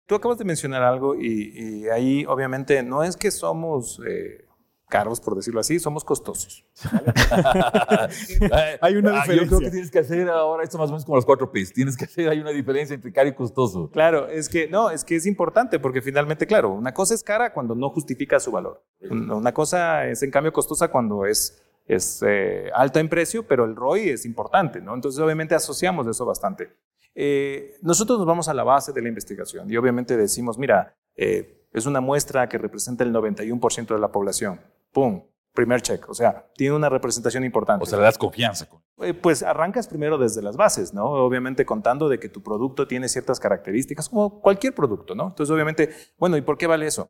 Tú 0.07 0.15
acabas 0.15 0.37
de 0.37 0.45
mencionar 0.45 0.83
algo 0.83 1.15
y, 1.15 1.87
ahí 1.89 2.25
obviamente 2.25 2.81
no 2.81 3.03
es 3.03 3.15
que 3.15 3.29
somos 3.29 4.01
eh, 4.07 4.45
caros, 4.89 5.19
por 5.19 5.35
decirlo 5.35 5.59
así, 5.59 5.79
somos 5.79 6.03
costosos. 6.03 6.65
hay 8.81 8.95
una 8.95 9.11
diferencia. 9.11 9.21
Ah, 9.21 9.35
yo 9.35 9.47
creo 9.47 9.59
que 9.59 9.69
tienes 9.69 9.91
que 9.91 9.99
hacer 9.99 10.29
ahora 10.29 10.63
esto 10.63 10.77
más 10.77 10.89
o 10.89 10.93
menos 10.93 11.05
como 11.05 11.17
los 11.17 11.25
cuatro 11.25 11.51
P's. 11.51 11.73
Tienes 11.73 11.95
que 11.95 12.05
hacer, 12.05 12.29
hay 12.29 12.39
una 12.39 12.51
diferencia 12.51 12.93
entre 12.95 13.11
caro 13.11 13.29
y 13.29 13.33
costoso. 13.33 13.91
Claro, 13.91 14.27
es 14.27 14.49
que 14.49 14.67
no, 14.67 14.89
es 14.89 15.03
que 15.03 15.17
es 15.17 15.25
importante 15.25 15.77
porque 15.77 16.01
finalmente, 16.01 16.47
claro, 16.47 16.71
una 16.71 16.93
cosa 16.93 17.13
es 17.13 17.21
cara 17.21 17.53
cuando 17.53 17.75
no 17.75 17.89
justifica 17.89 18.39
su 18.39 18.51
valor. 18.51 18.83
Una 19.09 19.53
cosa 19.53 20.07
es 20.07 20.23
en 20.23 20.31
cambio 20.31 20.53
costosa 20.53 20.87
cuando 20.87 21.25
es 21.25 21.61
es 21.87 22.21
eh, 22.27 22.69
alta 22.75 22.99
en 22.99 23.09
precio, 23.09 23.47
pero 23.47 23.65
el 23.65 23.75
ROI 23.75 24.09
es 24.09 24.25
importante, 24.25 24.81
¿no? 24.81 24.93
Entonces, 24.93 25.19
obviamente, 25.21 25.55
asociamos 25.55 26.05
eso 26.07 26.25
bastante. 26.25 26.69
Eh, 27.19 27.79
nosotros 27.81 28.19
nos 28.19 28.27
vamos 28.27 28.47
a 28.47 28.53
la 28.53 28.63
base 28.63 28.93
de 28.93 29.01
la 29.01 29.07
investigación 29.07 29.71
y 29.71 29.75
obviamente 29.75 30.15
decimos, 30.15 30.59
mira, 30.59 30.95
eh, 31.15 31.65
es 31.73 31.87
una 31.87 31.99
muestra 31.99 32.47
que 32.47 32.59
representa 32.59 33.03
el 33.03 33.11
91% 33.11 33.87
de 33.87 33.99
la 33.99 34.11
población. 34.11 34.61
¡Pum! 34.91 35.23
Primer 35.51 35.81
check. 35.81 36.07
O 36.09 36.13
sea, 36.13 36.45
tiene 36.55 36.75
una 36.75 36.89
representación 36.89 37.43
importante. 37.43 37.81
O 37.81 37.87
sea, 37.87 37.97
le 37.97 38.03
das 38.03 38.19
confianza. 38.19 38.67
Eh, 38.99 39.15
pues 39.15 39.41
arrancas 39.41 39.87
primero 39.87 40.19
desde 40.19 40.43
las 40.43 40.57
bases, 40.57 40.93
¿no? 40.93 41.05
Obviamente 41.05 41.65
contando 41.65 42.07
de 42.07 42.19
que 42.19 42.29
tu 42.29 42.43
producto 42.43 42.87
tiene 42.87 43.09
ciertas 43.09 43.39
características, 43.39 44.09
como 44.09 44.39
cualquier 44.39 44.75
producto, 44.75 45.15
¿no? 45.15 45.29
Entonces, 45.29 45.51
obviamente, 45.51 45.89
bueno, 46.19 46.37
¿y 46.37 46.41
por 46.41 46.59
qué 46.59 46.67
vale 46.67 46.85
eso? 46.85 47.09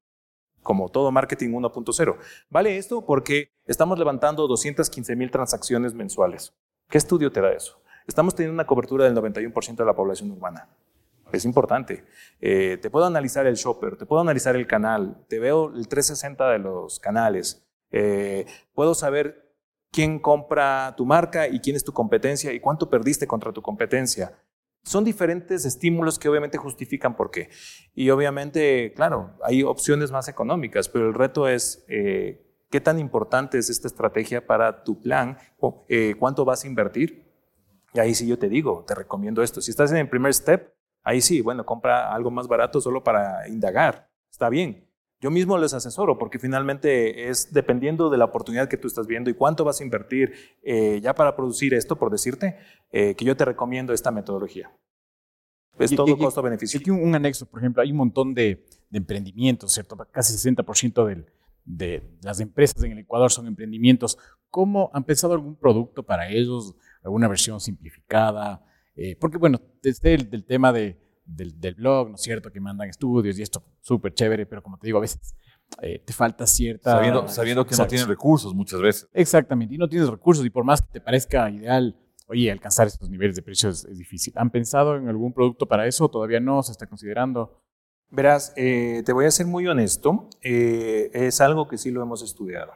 Como 0.63 0.87
todo 0.87 1.11
marketing 1.11 1.49
1.0. 1.49 2.15
Vale 2.49 2.77
esto 2.77 3.05
porque 3.05 3.51
estamos 3.65 3.99
levantando 3.99 4.47
215 4.47 5.17
mil 5.17 5.31
transacciones 5.31 5.93
mensuales. 5.93 6.53
¿Qué 6.89 6.97
estudio 6.97 7.29
te 7.29 7.41
da 7.41 7.51
eso? 7.51 7.81
Estamos 8.07 8.33
teniendo 8.33 8.53
una 8.53 8.65
cobertura 8.65 9.03
del 9.03 9.15
91% 9.15 9.75
de 9.75 9.85
la 9.85 9.93
población 9.93 10.31
urbana. 10.31 10.69
Es 11.33 11.43
importante. 11.43 12.05
Eh, 12.39 12.77
te 12.81 12.89
puedo 12.89 13.05
analizar 13.05 13.45
el 13.45 13.55
shopper, 13.55 13.97
te 13.97 14.05
puedo 14.05 14.21
analizar 14.21 14.55
el 14.55 14.65
canal, 14.65 15.25
te 15.27 15.39
veo 15.39 15.73
el 15.75 15.89
360 15.89 16.51
de 16.51 16.59
los 16.59 17.01
canales. 17.01 17.67
Eh, 17.91 18.45
puedo 18.73 18.95
saber 18.95 19.53
quién 19.91 20.19
compra 20.19 20.93
tu 20.95 21.05
marca 21.05 21.49
y 21.49 21.59
quién 21.59 21.75
es 21.75 21.83
tu 21.83 21.91
competencia 21.91 22.53
y 22.53 22.61
cuánto 22.61 22.89
perdiste 22.89 23.27
contra 23.27 23.51
tu 23.51 23.61
competencia. 23.61 24.39
Son 24.83 25.03
diferentes 25.03 25.65
estímulos 25.65 26.17
que 26.17 26.29
obviamente 26.29 26.57
justifican 26.57 27.13
por 27.13 27.29
qué. 27.29 27.49
Y 27.93 28.09
obviamente, 28.09 28.93
claro, 28.95 29.33
hay 29.43 29.63
opciones 29.63 30.11
más 30.11 30.29
económicas, 30.29 30.87
pero 30.87 31.09
el 31.09 31.13
reto 31.13 31.49
es 31.49 31.83
eh, 31.89 32.41
qué 32.69 32.79
tan 32.79 32.99
importante 32.99 33.57
es 33.57 33.69
esta 33.69 33.89
estrategia 33.89 34.47
para 34.47 34.85
tu 34.85 35.01
plan, 35.01 35.37
cuánto 36.17 36.45
vas 36.45 36.63
a 36.63 36.67
invertir 36.67 37.26
y 37.93 37.99
ahí 37.99 38.13
sí 38.13 38.27
yo 38.27 38.37
te 38.37 38.49
digo, 38.49 38.83
te 38.87 38.95
recomiendo 38.95 39.41
esto. 39.41 39.61
Si 39.61 39.71
estás 39.71 39.91
en 39.91 39.97
el 39.97 40.09
primer 40.09 40.33
step, 40.33 40.73
ahí 41.03 41.21
sí, 41.21 41.41
bueno, 41.41 41.65
compra 41.65 42.13
algo 42.13 42.31
más 42.31 42.47
barato 42.47 42.81
solo 42.81 43.03
para 43.03 43.47
indagar. 43.47 44.09
Está 44.29 44.49
bien. 44.49 44.87
Yo 45.19 45.31
mismo 45.31 45.57
les 45.57 45.73
asesoro 45.73 46.19
porque 46.19 46.37
finalmente 46.37 47.29
es 47.29 47.51
dependiendo 47.51 48.11
de 48.11 48.19
la 48.19 48.25
oportunidad 48.25 48.69
que 48.69 48.77
tú 48.77 48.87
estás 48.87 49.07
viendo 49.07 49.31
y 49.31 49.33
cuánto 49.33 49.63
vas 49.63 49.81
a 49.81 49.83
invertir 49.83 50.33
eh, 50.61 50.99
ya 51.01 51.15
para 51.15 51.35
producir 51.35 51.73
esto, 51.73 51.95
por 51.95 52.11
decirte, 52.11 52.57
eh, 52.91 53.15
que 53.15 53.25
yo 53.25 53.35
te 53.35 53.45
recomiendo 53.45 53.93
esta 53.93 54.11
metodología. 54.11 54.71
Es 55.79 55.95
todo 55.95 56.17
costo-beneficio. 56.17 56.79
Aquí 56.79 56.89
un, 56.89 57.13
anexo, 57.15 57.45
por 57.45 57.59
ejemplo, 57.59 57.81
hay 57.81 57.91
un 57.91 57.97
montón 57.97 58.33
de, 58.33 58.65
emprendimientos, 58.91 59.73
¿cierto? 59.73 59.97
Casi 60.11 60.33
60% 60.33 61.05
del, 61.05 61.25
de 61.65 62.03
las 62.23 62.39
empresas 62.39 62.81
en 62.83 62.93
el 62.93 62.99
Ecuador 62.99 63.31
son 63.31 63.47
emprendimientos. 63.47 64.17
¿Cómo 64.49 64.89
han 64.93 65.03
pensado 65.03 65.33
algún 65.33 65.55
producto 65.55 66.03
para 66.03 66.29
ellos? 66.29 66.75
Alguna 67.07 67.27
versión 67.27 67.59
simplificada, 67.59 68.61
eh, 68.95 69.15
porque 69.15 69.37
bueno, 69.37 69.61
desde 69.81 70.13
el 70.13 70.29
del 70.29 70.45
tema 70.45 70.73
de, 70.73 70.99
del, 71.25 71.59
del, 71.59 71.75
blog, 71.75 72.09
¿no 72.09 72.15
es 72.15 72.21
cierto? 72.21 72.51
Que 72.51 72.59
mandan 72.59 72.89
estudios 72.89 73.37
y 73.39 73.43
esto 73.43 73.63
súper 73.79 74.13
chévere, 74.13 74.45
pero 74.45 74.61
como 74.61 74.77
te 74.77 74.87
digo, 74.87 74.97
a 74.97 75.01
veces 75.01 75.35
eh, 75.81 75.99
te 75.99 76.13
falta 76.13 76.45
cierta... 76.45 76.91
Sabiendo, 76.91 77.27
sabiendo 77.27 77.65
que 77.65 77.75
no 77.75 77.87
tienen 77.87 78.07
recursos 78.07 78.53
muchas 78.53 78.81
veces. 78.81 79.07
Exactamente, 79.13 79.75
y 79.75 79.77
no 79.77 79.87
tienes 79.87 80.09
recursos 80.09 80.45
y 80.45 80.49
por 80.49 80.63
más 80.63 80.81
que 80.81 80.93
te 80.93 81.01
parezca 81.01 81.49
ideal, 81.49 81.95
oye, 82.27 82.51
alcanzar 82.51 82.87
estos 82.87 83.09
niveles 83.09 83.35
de 83.35 83.41
precios 83.41 83.85
es, 83.85 83.97
difícil. 83.97 84.33
¿Han 84.35 84.49
pensado 84.49 84.97
en 84.97 85.07
algún 85.07 85.31
producto 85.31 85.67
para 85.67 85.87
eso? 85.87 86.09
¿Todavía 86.09 86.39
no? 86.39 86.61
¿Se 86.63 86.71
está 86.71 86.87
considerando? 86.87 87.63
Verás, 88.09 88.51
eh, 88.55 89.03
te 89.05 89.13
voy 89.13 89.25
a 89.25 89.31
ser 89.31 89.45
muy 89.45 89.67
honesto, 89.67 90.29
es 90.41 91.39
algo 91.41 91.67
que 91.67 91.77
sí 91.77 91.91
lo 91.91 92.01
hemos 92.01 92.23
estudiado. 92.23 92.73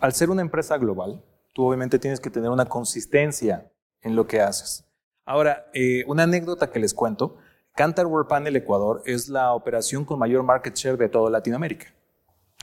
al 0.00 0.12
ser 0.12 0.30
una 0.30 0.42
empresa 0.42 0.76
global, 0.78 1.24
tú 1.56 1.66
obviamente 1.66 1.98
tienes 1.98 2.20
que 2.20 2.28
tener 2.28 2.50
una 2.50 2.66
consistencia 2.66 3.72
en 4.02 4.14
lo 4.14 4.26
que 4.26 4.42
haces. 4.42 4.84
Ahora, 5.24 5.70
eh, 5.72 6.04
una 6.06 6.24
anécdota 6.24 6.70
que 6.70 6.78
les 6.78 6.92
cuento, 6.92 7.38
Cantar 7.74 8.04
World 8.04 8.28
Panel 8.28 8.54
Ecuador 8.56 9.02
es 9.06 9.30
la 9.30 9.54
operación 9.54 10.04
con 10.04 10.18
mayor 10.18 10.42
market 10.42 10.74
share 10.74 10.98
de 10.98 11.08
toda 11.08 11.30
Latinoamérica. 11.30 11.86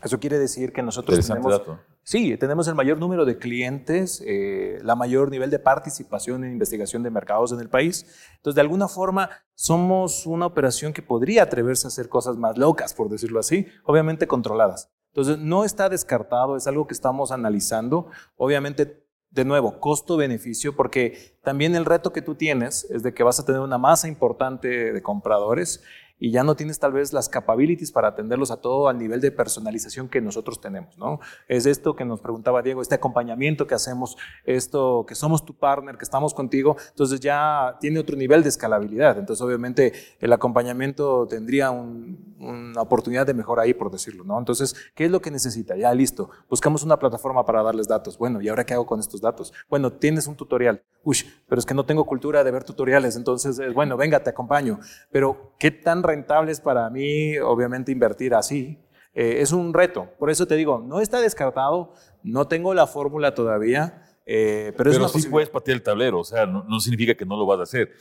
Eso 0.04 0.20
quiere 0.20 0.38
decir 0.38 0.72
que 0.72 0.84
nosotros 0.84 1.26
tenemos, 1.26 1.60
sí, 2.04 2.38
tenemos 2.38 2.68
el 2.68 2.76
mayor 2.76 3.00
número 3.00 3.26
de 3.26 3.40
clientes, 3.40 4.24
eh, 4.28 4.78
la 4.84 4.96
mayor 4.96 5.32
nivel 5.32 5.50
de 5.50 5.58
participación 5.58 6.44
en 6.44 6.52
investigación 6.52 7.02
de 7.02 7.10
mercados 7.10 7.52
en 7.52 7.62
el 7.62 7.70
país. 7.70 8.06
Entonces, 8.36 8.54
de 8.54 8.62
alguna 8.62 8.88
forma, 8.88 9.32
somos 9.56 10.28
una 10.28 10.46
operación 10.46 10.94
que 10.94 11.02
podría 11.02 11.42
atreverse 11.42 11.88
a 11.88 11.90
hacer 11.90 12.10
cosas 12.10 12.38
más 12.38 12.60
locas, 12.60 12.94
por 12.94 13.10
decirlo 13.10 13.40
así, 13.40 13.66
obviamente 13.86 14.28
controladas. 14.28 14.92
Entonces, 15.14 15.38
no 15.38 15.64
está 15.64 15.90
descartado, 15.90 16.58
es 16.58 16.66
algo 16.66 16.88
que 16.88 16.96
estamos 16.96 17.32
analizando. 17.32 18.08
Obviamente, 18.36 19.06
de 19.30 19.46
nuevo, 19.46 19.80
costo-beneficio, 19.80 20.76
porque 20.76 21.38
también 21.44 21.76
el 21.76 21.86
reto 21.86 22.12
que 22.12 22.24
tú 22.24 22.34
tienes 22.34 22.90
es 22.90 23.04
de 23.04 23.14
que 23.14 23.22
vas 23.22 23.40
a 23.40 23.46
tener 23.46 23.62
una 23.62 23.78
masa 23.78 24.08
importante 24.08 24.92
de 24.92 25.02
compradores 25.04 25.84
y 26.24 26.32
ya 26.32 26.46
no 26.46 26.56
tienes 26.56 26.80
tal 26.80 26.94
vez 26.94 27.12
las 27.12 27.28
capabilities 27.28 27.92
para 27.92 28.08
atenderlos 28.08 28.50
a 28.50 28.56
todo 28.56 28.88
al 28.88 28.98
nivel 28.98 29.20
de 29.20 29.30
personalización 29.30 30.08
que 30.08 30.22
nosotros 30.22 30.62
tenemos, 30.62 30.98
¿no? 30.98 31.20
Es 31.50 31.66
esto 31.66 31.98
que 31.98 32.06
nos 32.06 32.22
preguntaba 32.22 32.62
Diego, 32.62 32.82
este 32.82 32.96
acompañamiento 32.96 33.68
que 33.68 33.76
hacemos, 33.76 34.16
esto 34.46 35.06
que 35.06 35.16
somos 35.16 35.44
tu 35.44 35.54
partner, 35.54 35.98
que 35.98 36.06
estamos 36.06 36.34
contigo, 36.34 36.78
entonces 36.92 37.20
ya 37.20 37.76
tiene 37.82 38.00
otro 38.00 38.16
nivel 38.16 38.42
de 38.42 38.48
escalabilidad. 38.48 39.18
Entonces, 39.18 39.44
obviamente, 39.46 39.92
el 40.22 40.32
acompañamiento 40.32 41.28
tendría 41.28 41.72
una 41.72 42.82
oportunidad 42.82 43.28
de 43.28 43.34
mejora 43.34 43.64
ahí, 43.64 43.74
por 43.74 43.92
decirlo, 43.92 44.24
¿no? 44.24 44.40
Entonces, 44.40 44.78
¿qué 44.96 45.04
es 45.04 45.12
lo 45.12 45.22
que 45.22 45.30
necesita? 45.30 45.76
Ya 45.76 45.94
listo, 45.94 46.30
buscamos 46.50 46.84
una 46.84 47.00
plataforma 47.00 47.46
para 47.46 47.64
darles 47.64 47.90
datos. 47.90 48.18
Bueno, 48.18 48.40
¿y 48.40 48.48
ahora 48.48 48.66
qué 48.66 48.74
hago 48.74 48.86
con 48.86 49.02
estos 49.02 49.20
datos? 49.20 49.52
Bueno, 49.70 49.92
tienes 49.92 50.26
un 50.28 50.38
tutorial. 50.38 50.82
Uy, 51.04 51.18
pero 51.50 51.60
es 51.60 51.66
que 51.66 51.74
no 51.74 51.86
tengo 51.86 52.06
cultura 52.06 52.46
de 52.46 52.52
ver 52.52 52.64
tutoriales, 52.64 53.18
entonces, 53.18 53.60
bueno, 53.74 53.98
venga, 53.98 54.24
te 54.24 54.30
acompaño. 54.30 54.80
Pero, 55.12 55.52
¿qué 55.60 55.70
tan 55.70 56.02
rentables 56.14 56.60
para 56.60 56.90
mí, 56.90 57.38
obviamente, 57.40 57.92
invertir 57.92 58.34
así. 58.34 58.80
eh, 59.14 59.42
es 59.42 59.52
un 59.52 59.74
reto. 59.74 60.10
Por 60.18 60.30
eso 60.30 60.48
te 60.48 60.56
digo, 60.56 60.80
no 60.80 61.00
está 61.00 61.20
descartado, 61.22 61.94
no 62.24 62.48
tengo 62.48 62.74
la 62.74 62.88
fórmula 62.88 63.36
todavía, 63.36 64.04
eh, 64.26 64.74
pero, 64.78 64.92
pero 64.92 65.08
sí 65.10 65.28
puedes 65.30 65.50
patear 65.50 65.78
el 65.78 65.84
tablero, 65.84 66.20
o 66.20 66.24
sea, 66.24 66.46
no, 66.46 66.80
significa 66.80 67.14
que 67.14 67.26
no 67.26 67.36
lo 67.38 67.46
vas 67.46 67.60
a 67.60 67.64
hacer. 67.64 67.92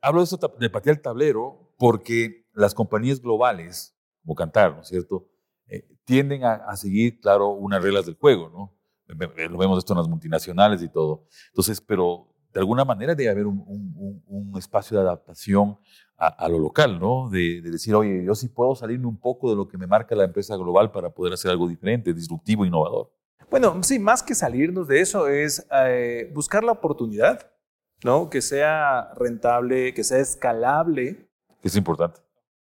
hablo 0.00 0.20
de 0.20 0.24
eso 0.24 0.38
de 0.58 0.70
patear 0.70 0.96
el 0.96 1.02
tablero 1.02 1.72
porque 1.76 2.46
las 2.54 2.74
compañías 2.74 3.20
globales, 3.20 3.94
como 4.22 4.34
Cantar, 4.34 4.74
¿no 4.74 4.82
es 4.82 4.88
cierto?, 4.88 5.28
eh, 5.68 5.86
tienden 6.04 6.44
a, 6.44 6.74
seguir, 6.76 7.20
claro, 7.20 7.50
unas 7.50 7.82
reglas 7.82 8.06
del 8.06 8.16
juego, 8.16 8.48
¿no? 8.48 8.76
Lo 9.06 9.58
vemos 9.58 9.78
esto 9.78 9.92
en 9.92 9.98
las 9.98 10.08
multinacionales 10.08 10.82
y 10.82 10.88
todo. 10.88 11.26
Entonces, 11.48 11.80
pero 11.80 12.30
de 12.52 12.60
alguna 12.60 12.84
manera 12.84 13.14
debe 13.14 13.30
haber 13.30 13.46
un, 13.46 13.64
un, 14.26 14.58
espacio 14.58 14.96
de 14.96 15.04
adaptación 15.04 15.78
a, 16.20 16.28
a 16.28 16.48
lo 16.48 16.58
local, 16.58 17.00
¿no? 17.00 17.30
De, 17.30 17.62
de, 17.62 17.70
decir, 17.70 17.94
oye, 17.94 18.22
yo 18.22 18.34
sí 18.34 18.48
puedo 18.48 18.74
salirme 18.74 19.06
un 19.06 19.18
poco 19.18 19.48
de 19.50 19.56
lo 19.56 19.66
que 19.66 19.78
me 19.78 19.86
marca 19.86 20.14
la 20.14 20.24
empresa 20.24 20.54
global 20.56 20.92
para 20.92 21.10
poder 21.10 21.32
hacer 21.32 21.50
algo 21.50 21.66
diferente, 21.66 22.12
disruptivo, 22.12 22.66
innovador. 22.66 23.10
Bueno, 23.50 23.82
sí, 23.82 23.98
más 23.98 24.22
que 24.22 24.34
salirnos 24.34 24.86
de 24.86 25.00
eso 25.00 25.26
es 25.26 25.66
eh, 25.72 26.30
buscar 26.32 26.62
la 26.62 26.72
oportunidad, 26.72 27.50
¿no? 28.04 28.28
Que 28.28 28.42
sea 28.42 29.12
rentable, 29.16 29.94
que 29.94 30.04
sea 30.04 30.18
escalable. 30.18 31.28
Es 31.62 31.74
importante. 31.74 32.20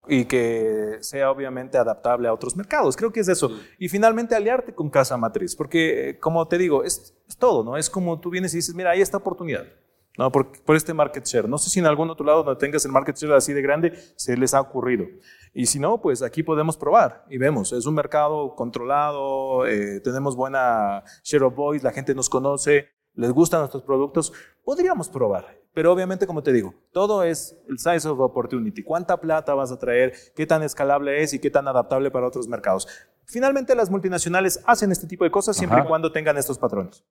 Y 0.08 0.26
que 0.26 0.98
sea 1.02 1.30
obviamente 1.30 1.78
adaptable 1.78 2.28
a 2.28 2.34
otros 2.34 2.56
mercados. 2.56 2.96
Creo 2.96 3.12
que 3.12 3.20
es 3.20 3.28
eso. 3.28 3.52
Y 3.78 3.90
finalmente 3.90 4.34
aliarte 4.34 4.74
con 4.74 4.90
casa 4.90 5.18
matriz, 5.18 5.56
porque 5.56 6.18
como 6.20 6.48
te 6.48 6.58
digo, 6.58 6.84
es, 6.84 7.14
es 7.28 7.38
todo, 7.38 7.64
¿no? 7.64 7.78
Es 7.78 7.90
como 7.90 8.20
tú 8.20 8.32
vienes 8.32 8.54
y 8.54 8.58
dices, 8.58 8.74
mira, 8.74 8.92
hay 8.92 9.02
esta 9.02 9.18
oportunidad. 9.18 9.68
¿No? 10.18 10.32
Por, 10.32 10.52
por, 10.64 10.76
este 10.76 10.94
market 10.94 11.26
share. 11.26 11.48
No 11.48 11.58
sé 11.58 11.70
si 11.70 11.80
en 11.80 11.86
algún 11.86 12.10
otro 12.10 12.26
lado 12.26 12.44
donde 12.44 12.60
tengas 12.60 12.86
el 12.86 12.92
market 12.92 13.16
share 13.16 13.34
así 13.34 13.54
de 13.54 13.62
grande 13.62 13.94
se 14.16 14.36
les 14.38 14.54
ha 14.54 14.62
ocurrido. 14.62 15.06
Y 15.54 15.66
si 15.66 15.80
no, 15.80 16.02
pues 16.02 16.22
aquí 16.22 16.44
podemos 16.44 16.78
probar 16.78 17.26
y 17.30 17.38
vemos. 17.38 17.74
Es 17.74 17.86
un 17.86 17.96
mercado 17.96 18.56
controlado, 18.56 19.66
eh, 19.68 20.00
tenemos 20.02 20.36
buena 20.36 21.04
share 21.24 21.44
of 21.44 21.56
voice, 21.56 21.84
la 21.84 21.92
gente 21.92 22.16
nos 22.16 22.30
conoce, 22.30 22.88
les 23.14 23.32
gustan 23.32 23.62
nuestros 23.62 23.84
productos. 23.84 24.32
Podríamos 24.64 25.10
probar. 25.10 25.62
Pero 25.74 25.94
obviamente, 25.94 26.28
como 26.28 26.44
te 26.44 26.52
digo, 26.52 26.74
todo 26.92 27.24
es 27.24 27.58
el 27.70 27.80
size 27.80 28.08
of 28.08 28.20
opportunity. 28.20 28.84
¿Cuánta 28.84 29.22
plata 29.22 29.54
vas 29.54 29.72
a 29.72 29.80
traer? 29.80 30.14
¿Qué 30.36 30.46
tan 30.46 30.64
escalable 30.64 31.24
es 31.24 31.34
y 31.34 31.40
qué 31.40 31.50
tan 31.50 31.68
adaptable 31.68 32.12
para 32.12 32.28
otros 32.28 32.48
mercados? 32.48 32.88
Finalmente, 33.26 33.74
las 33.76 33.90
multinacionales 33.90 34.62
hacen 34.66 34.92
este 34.92 35.08
tipo 35.08 35.24
de 35.24 35.32
cosas 35.32 35.56
siempre 35.56 35.80
y 35.82 35.88
cuando 35.88 36.12
tengan 36.12 36.38
estos 36.38 36.58
patrones. 36.58 37.06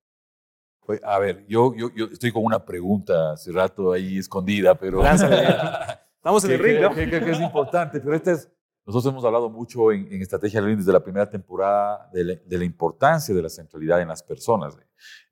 A 1.05 1.19
ver, 1.19 1.47
yo, 1.47 1.75
yo, 1.75 1.91
yo, 1.95 2.07
estoy 2.07 2.33
con 2.33 2.45
una 2.45 2.65
pregunta 2.65 3.33
hace 3.33 3.53
rato 3.53 3.93
ahí 3.93 4.19
escondida, 4.19 4.75
pero... 4.75 5.03
Estamos 6.17 6.45
en 6.45 6.51
el 6.51 6.59
ring, 6.59 6.81
¿no? 6.81 6.95
Que, 6.95 7.09
que, 7.09 7.31
es 7.31 7.41
importante, 7.41 8.01
pero 8.01 8.15
este 8.15 8.33
es... 8.33 8.51
Nosotros 8.85 9.13
hemos 9.13 9.25
hablado 9.25 9.49
mucho 9.49 9.93
en, 9.93 10.13
en 10.13 10.21
Estrategia 10.21 10.61
Lean 10.61 10.79
desde 10.79 10.93
la 10.93 11.03
primera 11.03 11.29
temporada 11.29 12.11
de 12.13 12.25
la, 12.25 12.35
de 12.35 12.59
la, 12.59 12.65
importancia 12.65 13.35
de 13.35 13.43
la 13.43 13.49
centralidad 13.49 14.01
en 14.01 14.09
las 14.09 14.23
personas. 14.23 14.77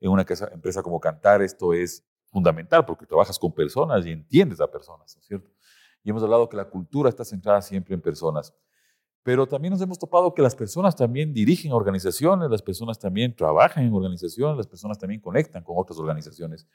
En 0.01 0.11
una 0.11 0.25
empresa 0.53 0.83
como 0.83 1.01
Cantar 1.01 1.43
esto 1.43 1.73
es 1.73 2.05
fundamental 2.31 2.85
porque 2.85 3.07
trabajas 3.07 3.39
con 3.39 3.53
personas 3.53 4.07
y 4.07 4.13
entiendes 4.13 4.61
a 4.61 4.71
personas, 4.71 5.15
¿no 5.17 5.21
es 5.21 5.27
cierto? 5.27 5.51
Y 6.05 6.11
hemos 6.11 6.23
hablado 6.23 6.49
que 6.49 6.57
la 6.57 6.67
cultura 6.67 7.09
está 7.09 7.25
centrada 7.25 7.61
siempre 7.61 7.95
en 7.95 8.01
personas. 8.01 8.55
Pero 9.29 9.47
también 9.47 9.73
nos 9.73 9.83
hemos 9.83 9.99
topado 9.99 10.33
que 10.33 10.41
las 10.41 10.57
personas 10.57 10.97
también 10.97 11.35
dirigen 11.35 11.71
organizaciones, 11.73 12.49
las 12.51 12.63
personas 12.63 12.99
también 12.99 13.37
trabajan 13.37 13.85
en 13.85 13.93
organizaciones, 13.93 14.57
las 14.57 14.67
personas 14.67 14.99
también 14.99 15.21
conectan 15.21 15.63
con 15.63 15.77
otras 15.77 15.99
organizaciones. 15.99 16.67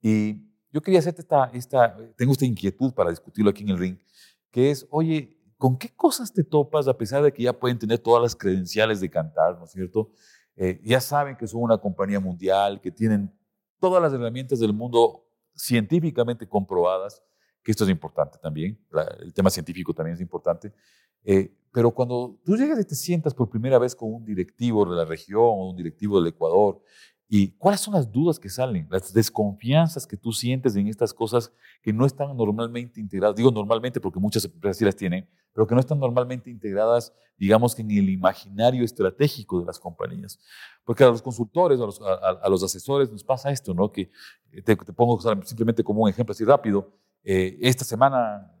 Y 0.00 0.50
yo 0.72 0.82
quería 0.82 0.98
hacerte 0.98 1.20
esta, 1.20 1.44
esta, 1.54 1.96
tengo 2.16 2.32
esta 2.32 2.44
inquietud 2.44 2.92
para 2.92 3.10
discutirlo 3.10 3.52
aquí 3.52 3.62
en 3.62 3.68
el 3.68 3.78
ring, 3.78 3.98
que 4.50 4.72
es, 4.72 4.84
oye, 4.90 5.38
¿con 5.56 5.78
qué 5.78 5.94
cosas 5.94 6.32
te 6.32 6.42
topas 6.42 6.88
a 6.88 6.98
pesar 6.98 7.22
de 7.22 7.32
que 7.32 7.44
ya 7.44 7.52
pueden 7.52 7.78
tener 7.78 8.00
todas 8.00 8.20
las 8.20 8.34
credenciales 8.34 8.98
de 8.98 9.08
cantar, 9.08 9.56
¿no 9.56 9.66
es 9.66 9.70
cierto? 9.70 10.10
Eh, 10.56 10.80
ya 10.82 11.00
saben 11.00 11.36
que 11.36 11.46
son 11.46 11.62
una 11.62 11.78
compañía 11.78 12.18
mundial, 12.18 12.80
que 12.80 12.90
tienen 12.90 13.32
todas 13.78 14.02
las 14.02 14.12
herramientas 14.12 14.58
del 14.58 14.72
mundo 14.72 15.24
científicamente 15.54 16.48
comprobadas, 16.48 17.22
que 17.62 17.70
esto 17.70 17.84
es 17.84 17.90
importante 17.90 18.38
también, 18.42 18.76
el 19.20 19.32
tema 19.32 19.50
científico 19.50 19.94
también 19.94 20.16
es 20.16 20.20
importante, 20.20 20.72
eh, 21.24 21.54
pero 21.72 21.90
cuando 21.90 22.38
tú 22.44 22.56
llegas 22.56 22.78
y 22.78 22.84
te 22.84 22.94
sientas 22.94 23.34
por 23.34 23.48
primera 23.48 23.78
vez 23.78 23.96
con 23.96 24.12
un 24.12 24.24
directivo 24.24 24.84
de 24.84 24.96
la 24.96 25.04
región 25.04 25.42
o 25.42 25.70
un 25.70 25.76
directivo 25.76 26.20
del 26.20 26.28
Ecuador, 26.28 26.82
¿y 27.28 27.52
cuáles 27.52 27.80
son 27.80 27.94
las 27.94 28.12
dudas 28.12 28.38
que 28.38 28.50
salen? 28.50 28.86
Las 28.90 29.12
desconfianzas 29.12 30.06
que 30.06 30.18
tú 30.18 30.32
sientes 30.32 30.76
en 30.76 30.86
estas 30.86 31.14
cosas 31.14 31.50
que 31.82 31.90
no 31.92 32.04
están 32.04 32.36
normalmente 32.36 33.00
integradas. 33.00 33.36
Digo 33.36 33.50
normalmente 33.50 34.00
porque 34.00 34.20
muchas 34.20 34.44
empresas 34.44 34.76
sí 34.76 34.84
las 34.84 34.96
tienen, 34.96 35.26
pero 35.54 35.66
que 35.66 35.74
no 35.74 35.80
están 35.80 35.98
normalmente 35.98 36.50
integradas, 36.50 37.14
digamos 37.38 37.74
que 37.74 37.80
en 37.80 37.90
el 37.90 38.10
imaginario 38.10 38.84
estratégico 38.84 39.60
de 39.60 39.64
las 39.66 39.80
compañías. 39.80 40.38
Porque 40.84 41.04
a 41.04 41.08
los 41.08 41.22
consultores, 41.22 41.80
a 41.80 41.86
los, 41.86 42.02
a, 42.02 42.48
los 42.50 42.62
asesores 42.62 43.10
nos 43.10 43.24
pasa 43.24 43.50
esto, 43.50 43.72
¿no? 43.72 43.90
Que 43.90 44.10
eh, 44.50 44.60
te, 44.62 44.76
te 44.76 44.92
pongo 44.92 45.18
simplemente 45.42 45.82
como 45.82 46.02
un 46.02 46.10
ejemplo 46.10 46.32
así 46.32 46.44
rápido. 46.44 46.92
Eh, 47.24 47.56
esta 47.62 47.84
semana 47.84 48.52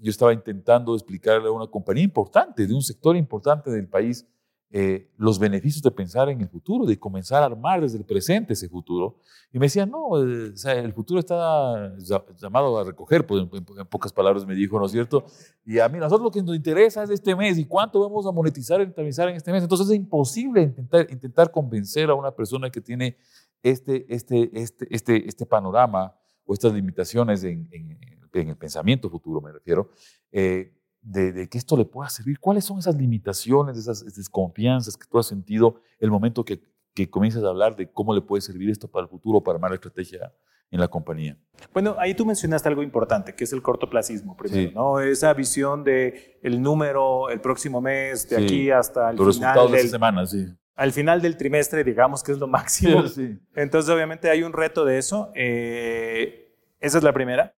yo 0.00 0.10
estaba 0.10 0.32
intentando 0.32 0.94
explicarle 0.94 1.48
a 1.48 1.52
una 1.52 1.66
compañía 1.66 2.04
importante, 2.04 2.66
de 2.66 2.74
un 2.74 2.82
sector 2.82 3.16
importante 3.16 3.70
del 3.70 3.88
país, 3.88 4.26
eh, 4.70 5.10
los 5.16 5.38
beneficios 5.38 5.82
de 5.82 5.90
pensar 5.90 6.28
en 6.28 6.42
el 6.42 6.48
futuro, 6.48 6.84
de 6.84 6.98
comenzar 6.98 7.42
a 7.42 7.46
armar 7.46 7.80
desde 7.80 7.96
el 7.96 8.04
presente 8.04 8.52
ese 8.52 8.68
futuro. 8.68 9.16
Y 9.50 9.58
me 9.58 9.64
decían, 9.64 9.90
no, 9.90 10.22
eh, 10.22 10.52
el 10.76 10.92
futuro 10.92 11.20
está 11.20 11.96
llamado 12.36 12.78
a 12.78 12.84
recoger, 12.84 13.26
pues, 13.26 13.46
en, 13.50 13.86
pocas 13.86 14.12
palabras 14.12 14.44
me 14.44 14.54
dijo, 14.54 14.78
¿no 14.78 14.84
es 14.84 14.92
cierto? 14.92 15.24
Y 15.64 15.78
a 15.78 15.88
mí, 15.88 15.98
nosotros 15.98 16.24
lo 16.24 16.30
que 16.30 16.42
nos 16.42 16.54
interesa 16.54 17.02
es 17.02 17.08
este 17.08 17.34
mes 17.34 17.56
y 17.56 17.64
cuánto 17.64 18.00
vamos 18.00 18.26
a 18.26 18.30
monetizar, 18.30 18.78
rentabilizar 18.78 19.30
en 19.30 19.36
este 19.36 19.52
mes. 19.52 19.62
Entonces 19.62 19.88
es 19.88 19.96
imposible 19.96 20.60
intentar, 20.60 21.06
intentar 21.10 21.50
convencer 21.50 22.10
a 22.10 22.14
una 22.14 22.30
persona 22.30 22.68
que 22.68 22.82
tiene 22.82 23.16
este, 23.62 24.04
este, 24.14 24.50
este, 24.52 24.94
este, 24.94 25.26
este 25.26 25.46
panorama 25.46 26.14
o 26.44 26.52
estas 26.52 26.74
limitaciones 26.74 27.42
en, 27.42 27.68
en 27.72 28.17
en 28.32 28.48
el 28.50 28.56
pensamiento 28.56 29.10
futuro 29.10 29.40
me 29.40 29.52
refiero, 29.52 29.90
eh, 30.32 30.74
de, 31.00 31.48
que 31.48 31.58
esto 31.58 31.76
le 31.76 31.84
pueda 31.84 32.08
servir. 32.10 32.38
¿Cuáles 32.38 32.64
son 32.64 32.78
esas 32.78 32.96
limitaciones, 32.96 33.76
esas, 33.76 34.04
desconfianzas 34.14 34.96
que 34.96 35.06
tú 35.06 35.18
has 35.18 35.26
sentido 35.26 35.80
el 35.98 36.10
momento 36.10 36.44
que, 36.44 36.60
que 36.94 37.08
comienzas 37.08 37.44
a 37.44 37.48
hablar 37.48 37.76
de 37.76 37.90
cómo 37.90 38.14
le 38.14 38.20
puede 38.20 38.40
servir 38.40 38.70
esto 38.70 38.88
para 38.88 39.04
el 39.04 39.08
futuro, 39.08 39.42
para 39.42 39.56
armar 39.56 39.70
la 39.70 39.76
estrategia 39.76 40.32
en 40.70 40.80
la 40.80 40.88
compañía? 40.88 41.36
Bueno, 41.72 41.96
ahí 41.98 42.14
tú 42.14 42.26
mencionaste 42.26 42.68
algo 42.68 42.82
importante, 42.82 43.34
que 43.34 43.44
es 43.44 43.52
el 43.52 43.62
cortoplacismo 43.62 44.36
primero, 44.36 44.72
¿no? 44.72 45.00
Esa 45.00 45.32
visión 45.34 45.84
de 45.84 46.38
el 46.42 46.60
número 46.60 47.30
el 47.30 47.40
próximo 47.40 47.80
mes, 47.80 48.28
de 48.28 48.36
aquí 48.36 48.70
hasta 48.70 49.10
el 49.10 49.16
Los 49.16 49.36
final 49.36 49.54
resultados 49.54 49.72
de 49.72 49.78
esta 49.78 49.90
semana, 49.90 50.26
sí. 50.26 50.46
Al 50.74 50.92
final 50.92 51.20
del 51.20 51.36
trimestre, 51.36 51.82
digamos 51.82 52.22
que 52.22 52.30
es 52.30 52.38
lo 52.38 52.46
máximo. 52.46 53.02
Entonces, 53.56 53.90
obviamente 53.92 54.30
hay 54.30 54.44
un 54.44 54.52
reto 54.52 54.84
de 54.84 54.98
eso. 54.98 55.32
Eh, 55.34 56.54
esa 56.78 56.98
es 56.98 57.04
la 57.04 57.12
primera. 57.12 57.57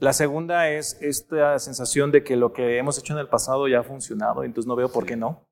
La 0.00 0.14
segunda 0.14 0.70
es 0.70 0.96
esta 1.02 1.58
sensación 1.58 2.10
de 2.10 2.24
que 2.24 2.34
lo 2.34 2.54
que 2.54 2.78
hemos 2.78 2.98
hecho 2.98 3.12
en 3.12 3.18
el 3.18 3.28
pasado 3.28 3.68
ya 3.68 3.80
ha 3.80 3.82
funcionado, 3.82 4.44
entonces 4.44 4.66
no 4.66 4.74
veo 4.74 4.90
por 4.90 5.04
qué 5.04 5.14
no. 5.14 5.46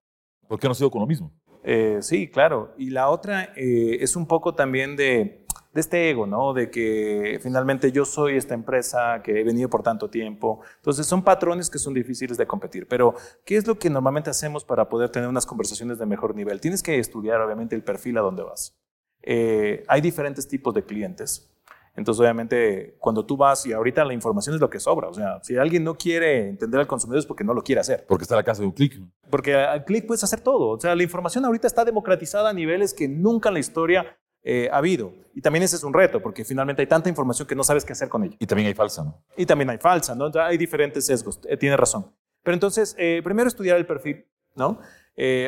¿Por 0.49 0.59
qué 0.59 0.67
no 0.67 0.75
sido 0.75 0.91
con 0.91 1.03
lo 1.03 1.07
mismo? 1.07 1.31
Eh, 1.63 1.99
sí, 2.01 2.31
claro. 2.31 2.73
Y 2.79 2.89
la 2.89 3.11
otra 3.11 3.53
eh, 3.57 3.99
es 4.01 4.17
un 4.17 4.27
poco 4.27 4.55
también 4.55 4.97
de, 4.97 5.45
de, 5.75 5.81
este 5.81 6.09
ego, 6.09 6.27
¿no? 6.27 6.55
De 6.55 6.71
que 6.71 7.39
finalmente 7.43 7.93
yo 7.93 8.07
soy 8.07 8.39
esta 8.39 8.55
empresa 8.55 9.21
que 9.23 9.39
he 9.39 9.45
venido 9.45 9.69
por 9.69 9.83
tanto 9.83 10.09
tiempo. 10.09 10.63
Entonces 10.77 11.07
son 11.07 11.23
patrones 11.23 11.69
que 11.69 11.79
son 11.79 11.93
difíciles 11.93 12.39
de 12.39 12.47
competir. 12.47 12.89
Pero, 12.89 13.17
¿qué 13.45 13.57
es 13.57 13.67
lo 13.67 13.79
que 13.79 13.91
normalmente 13.91 14.31
hacemos 14.31 14.65
para 14.65 14.89
poder 14.89 15.11
tener 15.11 15.29
unas 15.29 15.45
conversaciones 15.45 15.99
de 15.99 16.07
mejor 16.07 16.35
nivel? 16.35 16.59
Tienes 16.59 16.83
que 16.83 16.99
estudiar, 16.99 17.39
obviamente, 17.43 17.77
el 17.77 17.85
perfil 17.85 18.17
a 18.17 18.23
donde 18.23 18.45
vas. 18.45 18.75
Eh, 19.23 19.85
hay 19.89 20.01
diferentes 20.01 20.49
tipos 20.49 20.73
de 20.73 20.85
clientes. 20.85 21.51
Entonces, 21.99 22.21
obviamente, 22.21 22.95
cuando 23.01 23.27
tú 23.27 23.37
vas 23.37 23.67
y 23.67 23.73
ahorita 23.73 24.05
la 24.05 24.15
información 24.15 24.55
es 24.55 24.61
lo 24.61 24.71
que 24.71 24.79
sobra. 24.79 25.09
O 25.09 25.15
sea, 25.15 25.41
si 25.43 25.57
alguien 25.57 25.83
no 25.83 25.97
quiere 25.97 26.49
entender 26.49 26.79
al 26.79 26.87
consumidor 26.87 27.19
es 27.19 27.27
porque 27.27 27.43
no 27.43 27.53
lo 27.53 27.63
quiere 27.63 27.81
hacer. 27.81 28.07
Porque 28.07 28.23
está 28.23 28.37
a 28.37 28.39
la 28.39 28.45
casa 28.45 28.63
de 28.63 28.67
un 28.67 28.73
clic. 28.73 29.03
Porque 29.29 29.57
al 29.57 29.85
clic 29.85 30.07
puedes 30.07 30.23
hacer 30.23 30.41
todo. 30.41 30.69
O 30.69 30.81
sea, 30.81 30.95
la 30.95 31.03
información 31.03 31.45
ahorita 31.45 31.67
está 31.67 31.85
democratizada 31.85 32.51
a 32.51 32.53
niveles 32.53 32.95
que 32.95 33.09
nunca 33.09 33.49
en 33.49 33.55
la 33.55 33.59
historia 33.59 34.17
eh, 34.45 34.69
ha 34.73 34.77
habido. 34.77 35.13
Y 35.35 35.41
también 35.41 35.65
ese 35.65 35.75
es 35.75 35.83
un 35.83 35.93
reto, 35.93 36.23
porque 36.23 36.45
finalmente 36.45 36.83
hay 36.83 36.87
tanta 36.87 37.09
información 37.09 37.49
que 37.49 37.57
no 37.57 37.65
sabes 37.65 37.85
qué 37.85 37.95
hacer 37.95 38.09
con 38.09 38.23
ella. 38.23 38.37
Y 38.39 38.47
también 38.47 38.69
hay 38.69 38.75
falsa, 38.75 39.03
¿no? 39.03 39.25
Y 39.37 39.45
también 39.45 39.69
hay 39.71 39.79
falsa, 39.79 40.15
¿no? 40.15 40.31
hay 40.41 40.57
diferentes 40.57 41.05
sesgos. 41.05 41.41
Eh, 41.49 41.57
tiene 41.57 41.77
razón. 41.77 42.15
Pero 42.45 42.55
entonces, 42.55 42.95
eh, 42.97 43.23
primero 43.25 43.49
estudiar 43.49 43.77
el 43.77 43.87
perfil, 43.87 44.25
¿no? 44.55 44.79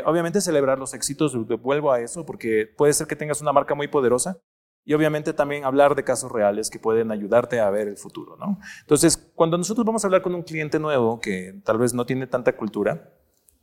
obviamente 0.04 0.40
celebrar 0.40 0.80
los 0.80 0.94
éxitos, 0.94 1.32
vuelvo 1.62 1.92
a 1.92 2.00
eso, 2.00 2.26
porque 2.26 2.66
puede 2.76 2.92
ser 2.92 3.06
que 3.06 3.14
tengas 3.14 3.40
una 3.40 3.52
marca 3.52 3.76
muy 3.76 3.86
poderosa, 3.86 4.40
y 4.84 4.94
obviamente 4.94 5.32
también 5.32 5.64
hablar 5.64 5.94
de 5.94 6.04
casos 6.04 6.32
reales 6.32 6.70
que 6.70 6.78
pueden 6.78 7.10
ayudarte 7.10 7.60
a 7.60 7.70
ver 7.70 7.88
el 7.88 7.96
futuro. 7.96 8.36
¿no? 8.36 8.58
Entonces, 8.80 9.16
cuando 9.34 9.58
nosotros 9.58 9.84
vamos 9.84 10.04
a 10.04 10.06
hablar 10.06 10.22
con 10.22 10.34
un 10.34 10.42
cliente 10.42 10.78
nuevo 10.78 11.20
que 11.20 11.60
tal 11.64 11.78
vez 11.78 11.94
no 11.94 12.06
tiene 12.06 12.26
tanta 12.26 12.56
cultura 12.56 13.12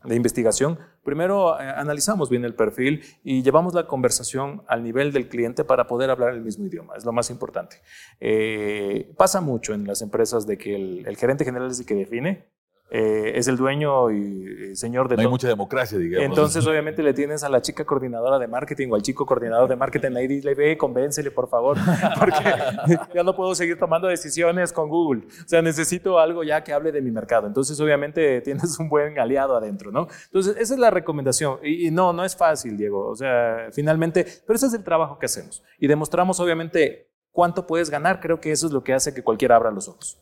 de 0.03 0.15
investigación, 0.15 0.79
primero 1.03 1.59
eh, 1.59 1.63
analizamos 1.63 2.29
bien 2.29 2.45
el 2.45 2.53
perfil 2.53 3.03
y 3.23 3.41
llevamos 3.41 3.73
la 3.73 3.87
conversación 3.87 4.63
al 4.67 4.83
nivel 4.83 5.11
del 5.11 5.27
cliente 5.27 5.63
para 5.63 5.87
poder 5.87 6.09
hablar 6.11 6.33
el 6.33 6.41
mismo 6.41 6.65
idioma. 6.65 6.95
Es 6.95 7.03
lo 7.03 7.11
más 7.11 7.29
importante. 7.29 7.77
Eh, 8.19 9.13
pasa 9.17 9.41
mucho 9.41 9.73
en 9.73 9.85
las 9.85 10.01
empresas 10.01 10.45
de 10.45 10.57
que 10.57 10.75
el, 10.75 11.07
el 11.07 11.17
gerente 11.17 11.45
general 11.45 11.71
es 11.71 11.79
el 11.79 11.85
que 11.85 11.95
define 11.95 12.56
eh, 12.89 13.33
es 13.35 13.49
el 13.49 13.57
dueño 13.57 14.11
y, 14.11 14.75
señor 14.75 15.09
de 15.09 15.17
no 15.17 15.23
hay 15.23 15.27
mucha 15.27 15.47
democracia, 15.47 15.97
digamos. 15.97 16.25
Entonces, 16.25 16.65
obviamente, 16.67 17.03
le 17.03 17.13
tienes 17.13 17.43
a 17.43 17.49
la 17.49 17.61
chica 17.61 17.83
coordinadora 17.83 18.39
de 18.39 18.47
marketing 18.47 18.89
o 18.91 18.95
al 18.95 19.01
chico 19.01 19.25
coordinador 19.25 19.67
de 19.67 19.75
marketing 19.75 20.15
ahí, 20.15 20.27
dile, 20.27 20.55
ve, 20.55 20.77
convéncele, 20.77 21.31
por 21.31 21.49
favor, 21.49 21.77
porque 22.19 22.43
ya 23.13 23.23
no 23.23 23.35
puedo 23.35 23.53
seguir 23.55 23.77
tomando 23.77 24.07
decisiones 24.07 24.71
con 24.71 24.87
Google. 24.87 25.23
O 25.27 25.47
sea, 25.47 25.61
necesito 25.61 26.17
algo 26.17 26.43
ya 26.43 26.63
que 26.63 26.71
hable 26.71 26.91
de 26.91 27.01
mi 27.01 27.11
mercado. 27.11 27.47
Entonces, 27.47 27.77
obviamente, 27.79 28.39
tienes 28.41 28.79
un 28.79 28.87
buen 28.87 29.19
aliado 29.19 29.57
adentro, 29.57 29.91
¿no? 29.91 30.07
Entonces, 30.25 30.55
esa 30.57 30.73
es 30.73 30.79
la 30.79 30.89
recomendación. 30.89 31.59
Y, 31.63 31.87
y 31.87 31.91
no, 31.91 32.13
no 32.13 32.23
es 32.23 32.37
fácil, 32.37 32.77
Diego. 32.77 33.07
O 33.09 33.15
sea, 33.15 33.67
finalmente, 33.73 34.25
pero 34.45 34.55
ese 34.55 34.67
es 34.67 34.73
el 34.73 34.83
trabajo 34.83 35.19
que 35.19 35.25
hacemos. 35.25 35.61
Y 35.77 35.87
demostramos, 35.87 36.39
obviamente, 36.39 37.09
cuánto 37.31 37.67
puedes 37.67 37.89
ganar. 37.89 38.21
Creo 38.21 38.39
que 38.39 38.51
eso 38.51 38.67
es 38.67 38.71
lo 38.71 38.83
que 38.83 38.93
hace 38.93 39.13
que 39.13 39.23
cualquiera 39.23 39.57
abra 39.57 39.71
los 39.71 39.89
ojos. 39.89 40.17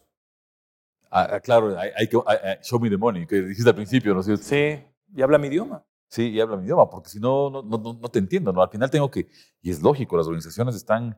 Ah, 1.12 1.28
ah, 1.34 1.40
claro, 1.40 1.78
hay, 1.80 1.92
hay 1.96 2.08
que 2.08 2.18
hay- 2.26 2.58
show 2.62 2.80
me 2.80 2.90
the 2.90 2.98
money, 2.98 3.26
que 3.26 3.42
dijiste 3.42 3.70
al 3.70 3.76
principio, 3.76 4.14
¿no 4.14 4.20
es 4.20 4.26
cierto? 4.26 4.44
Sí, 4.44 4.80
y 5.16 5.22
habla 5.22 5.38
mi 5.38 5.48
idioma. 5.48 5.84
Sí, 6.08 6.30
y 6.30 6.40
habla 6.40 6.58
mi 6.58 6.64
idioma, 6.66 6.90
porque 6.90 7.10
si 7.10 7.20
no, 7.20 7.50
no, 7.50 7.62
no, 7.64 7.78
no- 7.94 8.10
te 8.10 8.20
entiendo, 8.20 8.52
¿no? 8.54 8.62
Al 8.62 8.70
final 8.70 8.90
tengo 8.90 9.10
que, 9.10 9.28
y 9.62 9.72
es 9.72 9.82
lógico, 9.82 10.18
las 10.18 10.28
organizaciones 10.28 10.76
están 10.76 11.18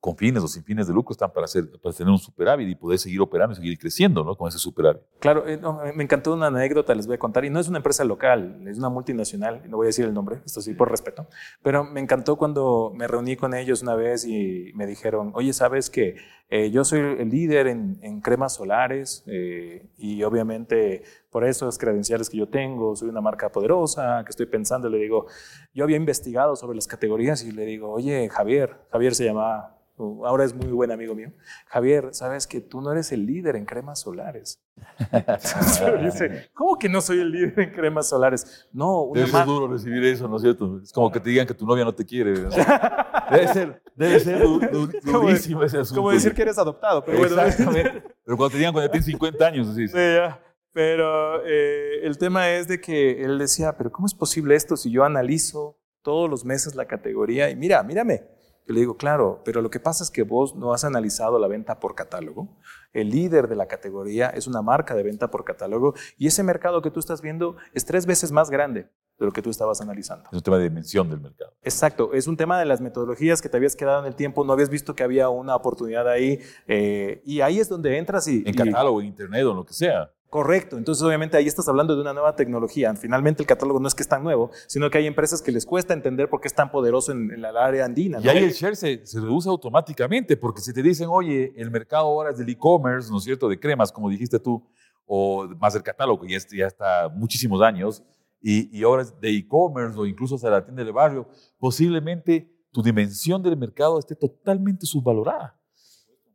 con 0.00 0.16
fines 0.16 0.42
o 0.42 0.48
sin 0.48 0.62
fines 0.62 0.86
de 0.86 0.92
lucro, 0.92 1.12
están 1.12 1.32
para, 1.32 1.44
hacer, 1.44 1.68
para 1.82 1.94
tener 1.94 2.12
un 2.12 2.18
superávit 2.18 2.68
y 2.68 2.74
poder 2.74 2.98
seguir 2.98 3.20
operando 3.20 3.52
y 3.52 3.56
seguir 3.56 3.78
creciendo, 3.78 4.22
¿no? 4.22 4.36
Con 4.36 4.48
ese 4.48 4.58
superávit. 4.58 5.02
Claro, 5.18 5.46
eh, 5.48 5.56
no, 5.56 5.80
me 5.94 6.04
encantó 6.04 6.34
una 6.34 6.46
anécdota, 6.46 6.94
les 6.94 7.06
voy 7.06 7.16
a 7.16 7.18
contar, 7.18 7.44
y 7.44 7.50
no 7.50 7.58
es 7.58 7.68
una 7.68 7.78
empresa 7.78 8.04
local, 8.04 8.62
es 8.66 8.78
una 8.78 8.88
multinacional, 8.88 9.62
no 9.68 9.76
voy 9.76 9.86
a 9.86 9.88
decir 9.88 10.04
el 10.04 10.14
nombre, 10.14 10.40
esto 10.44 10.60
sí 10.60 10.74
por 10.74 10.90
respeto, 10.90 11.26
pero 11.62 11.84
me 11.84 12.00
encantó 12.00 12.36
cuando 12.36 12.92
me 12.94 13.08
reuní 13.08 13.36
con 13.36 13.54
ellos 13.54 13.82
una 13.82 13.96
vez 13.96 14.24
y 14.24 14.72
me 14.74 14.86
dijeron, 14.86 15.32
oye, 15.34 15.52
sabes 15.52 15.90
que 15.90 16.16
eh, 16.50 16.70
yo 16.70 16.82
soy 16.84 17.00
el 17.00 17.28
líder 17.28 17.66
en, 17.66 17.98
en 18.00 18.22
cremas 18.22 18.54
solares 18.54 19.22
eh, 19.26 19.86
y 19.98 20.22
obviamente 20.22 21.02
por 21.30 21.44
esos 21.44 21.76
credenciales 21.76 22.30
que 22.30 22.38
yo 22.38 22.48
tengo, 22.48 22.96
soy 22.96 23.10
una 23.10 23.20
marca 23.20 23.52
poderosa, 23.52 24.22
que 24.24 24.30
estoy 24.30 24.46
pensando, 24.46 24.88
le 24.88 24.98
digo, 24.98 25.26
yo 25.74 25.84
había 25.84 25.98
investigado 25.98 26.56
sobre 26.56 26.76
las 26.76 26.86
categorías 26.86 27.44
y 27.44 27.52
le 27.52 27.66
digo, 27.66 27.90
oye, 27.90 28.28
Javier, 28.30 28.76
Javier 28.90 29.14
se 29.14 29.26
llamaba, 29.26 29.77
ahora 29.98 30.44
es 30.44 30.54
muy 30.54 30.68
buen 30.68 30.90
amigo 30.90 31.14
mío, 31.14 31.32
Javier, 31.66 32.08
sabes 32.12 32.46
que 32.46 32.60
tú 32.60 32.80
no 32.80 32.92
eres 32.92 33.10
el 33.12 33.26
líder 33.26 33.56
en 33.56 33.64
cremas 33.64 34.00
solares. 34.00 34.60
Dice, 36.04 36.50
¿cómo 36.54 36.78
que 36.78 36.88
no 36.88 37.00
soy 37.00 37.20
el 37.20 37.30
líder 37.30 37.58
en 37.60 37.70
cremas 37.72 38.08
solares? 38.08 38.68
No, 38.72 39.02
una 39.02 39.20
Debe 39.20 39.32
ser 39.32 39.46
duro 39.46 39.68
recibir 39.68 40.04
eso, 40.04 40.28
¿no 40.28 40.36
es 40.36 40.42
cierto? 40.42 40.80
Es 40.82 40.92
como 40.92 41.10
que 41.10 41.20
te 41.20 41.30
digan 41.30 41.46
que 41.46 41.54
tu 41.54 41.66
novia 41.66 41.84
no 41.84 41.94
te 41.94 42.04
quiere. 42.04 42.32
¿no? 42.42 42.48
Debe 43.30 43.48
ser, 43.48 43.82
debe 43.94 44.20
ser 44.20 44.38
du- 44.42 44.58
du- 44.60 44.90
Como- 45.04 45.20
durísimo 45.20 45.62
ese 45.62 45.78
asunto. 45.78 46.00
como 46.00 46.12
decir 46.12 46.32
que 46.32 46.42
eres 46.42 46.56
adoptado, 46.58 47.04
pero 47.04 47.18
bueno. 47.18 47.36
Pero 48.24 48.36
cuando 48.36 48.50
te 48.50 48.56
digan 48.58 48.72
cuando 48.72 48.86
ya 48.88 48.92
tienes 48.92 49.06
50 49.06 49.46
años, 49.46 49.68
así. 49.68 49.88
Sí, 49.88 49.94
ya. 49.96 50.40
Pero 50.72 51.42
eh, 51.46 52.00
el 52.04 52.16
tema 52.18 52.50
es 52.50 52.68
de 52.68 52.80
que 52.80 53.22
él 53.24 53.38
decía, 53.38 53.76
pero 53.76 53.90
¿cómo 53.90 54.06
es 54.06 54.14
posible 54.14 54.54
esto 54.54 54.76
si 54.76 54.90
yo 54.90 55.02
analizo 55.04 55.78
todos 56.02 56.28
los 56.30 56.44
meses 56.44 56.74
la 56.74 56.84
categoría 56.86 57.50
y 57.50 57.56
mira, 57.56 57.82
mírame? 57.82 58.24
Yo 58.68 58.74
le 58.74 58.80
digo, 58.80 58.98
claro, 58.98 59.40
pero 59.46 59.62
lo 59.62 59.70
que 59.70 59.80
pasa 59.80 60.04
es 60.04 60.10
que 60.10 60.24
vos 60.24 60.54
no 60.54 60.74
has 60.74 60.84
analizado 60.84 61.38
la 61.38 61.48
venta 61.48 61.80
por 61.80 61.94
catálogo. 61.94 62.48
El 62.92 63.08
líder 63.08 63.48
de 63.48 63.56
la 63.56 63.66
categoría 63.66 64.28
es 64.28 64.46
una 64.46 64.60
marca 64.60 64.94
de 64.94 65.02
venta 65.02 65.30
por 65.30 65.42
catálogo 65.42 65.94
y 66.18 66.26
ese 66.26 66.42
mercado 66.42 66.82
que 66.82 66.90
tú 66.90 67.00
estás 67.00 67.22
viendo 67.22 67.56
es 67.72 67.86
tres 67.86 68.04
veces 68.04 68.30
más 68.30 68.50
grande 68.50 68.90
de 69.18 69.24
lo 69.24 69.32
que 69.32 69.40
tú 69.40 69.48
estabas 69.48 69.80
analizando. 69.80 70.28
Es 70.30 70.36
un 70.36 70.42
tema 70.42 70.58
de 70.58 70.64
dimensión 70.64 71.08
del 71.08 71.18
mercado. 71.18 71.54
Exacto, 71.62 72.12
es 72.12 72.26
un 72.26 72.36
tema 72.36 72.58
de 72.60 72.66
las 72.66 72.82
metodologías 72.82 73.40
que 73.40 73.48
te 73.48 73.56
habías 73.56 73.74
quedado 73.74 74.00
en 74.00 74.06
el 74.06 74.14
tiempo, 74.14 74.44
no 74.44 74.52
habías 74.52 74.68
visto 74.68 74.94
que 74.94 75.02
había 75.02 75.30
una 75.30 75.56
oportunidad 75.56 76.06
ahí 76.06 76.38
eh, 76.66 77.22
y 77.24 77.40
ahí 77.40 77.60
es 77.60 77.70
donde 77.70 77.96
entras 77.96 78.28
y... 78.28 78.42
En 78.46 78.48
y- 78.48 78.52
catálogo, 78.52 79.00
en 79.00 79.06
internet 79.06 79.44
o 79.46 79.50
en 79.52 79.56
lo 79.56 79.64
que 79.64 79.72
sea. 79.72 80.12
Correcto, 80.30 80.76
entonces 80.76 81.02
obviamente 81.02 81.38
ahí 81.38 81.46
estás 81.46 81.66
hablando 81.68 81.94
de 81.94 82.02
una 82.02 82.12
nueva 82.12 82.36
tecnología. 82.36 82.94
Finalmente 82.96 83.42
el 83.42 83.46
catálogo 83.46 83.80
no 83.80 83.88
es 83.88 83.94
que 83.94 84.02
es 84.02 84.08
tan 84.08 84.22
nuevo, 84.22 84.50
sino 84.66 84.90
que 84.90 84.98
hay 84.98 85.06
empresas 85.06 85.40
que 85.40 85.50
les 85.50 85.64
cuesta 85.64 85.94
entender 85.94 86.28
por 86.28 86.42
qué 86.42 86.48
es 86.48 86.54
tan 86.54 86.70
poderoso 86.70 87.12
en, 87.12 87.30
en 87.30 87.40
la 87.40 87.48
área 87.50 87.86
andina. 87.86 88.18
Y 88.20 88.28
ahí 88.28 88.36
el 88.44 88.52
share 88.52 88.76
se, 88.76 89.06
se 89.06 89.20
reduce 89.20 89.48
automáticamente, 89.48 90.36
porque 90.36 90.60
si 90.60 90.74
te 90.74 90.82
dicen, 90.82 91.08
oye, 91.10 91.54
el 91.56 91.70
mercado 91.70 92.04
ahora 92.04 92.30
es 92.32 92.36
del 92.38 92.48
e-commerce, 92.50 93.10
¿no 93.10 93.16
es 93.16 93.24
cierto?, 93.24 93.48
de 93.48 93.58
cremas, 93.58 93.90
como 93.90 94.10
dijiste 94.10 94.38
tú, 94.38 94.62
o 95.06 95.46
más 95.58 95.72
del 95.72 95.82
catálogo, 95.82 96.20
que 96.20 96.32
ya, 96.32 96.36
es- 96.36 96.50
ya 96.50 96.66
está 96.66 97.08
muchísimos 97.08 97.62
años, 97.62 98.02
y, 98.42 98.76
y 98.78 98.82
ahora 98.82 99.02
es 99.02 99.18
de 99.20 99.30
e-commerce 99.30 99.98
o 99.98 100.04
incluso 100.04 100.34
hasta 100.34 100.50
la 100.50 100.62
tienda 100.62 100.84
de 100.84 100.92
barrio, 100.92 101.26
posiblemente 101.58 102.52
tu 102.70 102.82
dimensión 102.82 103.42
del 103.42 103.56
mercado 103.56 103.98
esté 103.98 104.14
totalmente 104.14 104.84
subvalorada. 104.84 105.58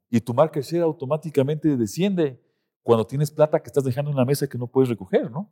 Y 0.09 0.19
tu 0.19 0.33
market 0.33 0.63
share 0.63 0.81
automáticamente 0.83 1.77
desciende 1.77 2.42
cuando 2.83 3.07
tienes 3.07 3.31
plata 3.31 3.61
que 3.61 3.67
estás 3.67 3.83
dejando 3.83 4.11
en 4.11 4.17
la 4.17 4.25
mesa 4.25 4.47
que 4.47 4.57
no 4.57 4.67
puedes 4.67 4.89
recoger, 4.89 5.31
¿no? 5.31 5.51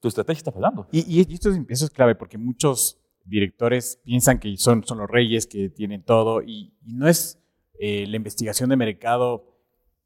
Tu 0.00 0.08
estrategia 0.08 0.38
está 0.38 0.52
fallando. 0.52 0.88
Y, 0.90 1.18
y 1.18 1.34
esto, 1.34 1.50
es, 1.50 1.60
eso 1.68 1.84
es 1.84 1.90
clave 1.90 2.14
porque 2.14 2.36
muchos 2.36 2.98
directores 3.24 4.00
piensan 4.02 4.38
que 4.38 4.56
son, 4.56 4.84
son 4.84 4.98
los 4.98 5.08
reyes, 5.08 5.46
que 5.46 5.70
tienen 5.70 6.02
todo, 6.02 6.42
y, 6.42 6.74
y 6.84 6.94
no 6.94 7.08
es 7.08 7.38
eh, 7.78 8.06
la 8.06 8.16
investigación 8.16 8.70
de 8.70 8.76
mercado 8.76 9.54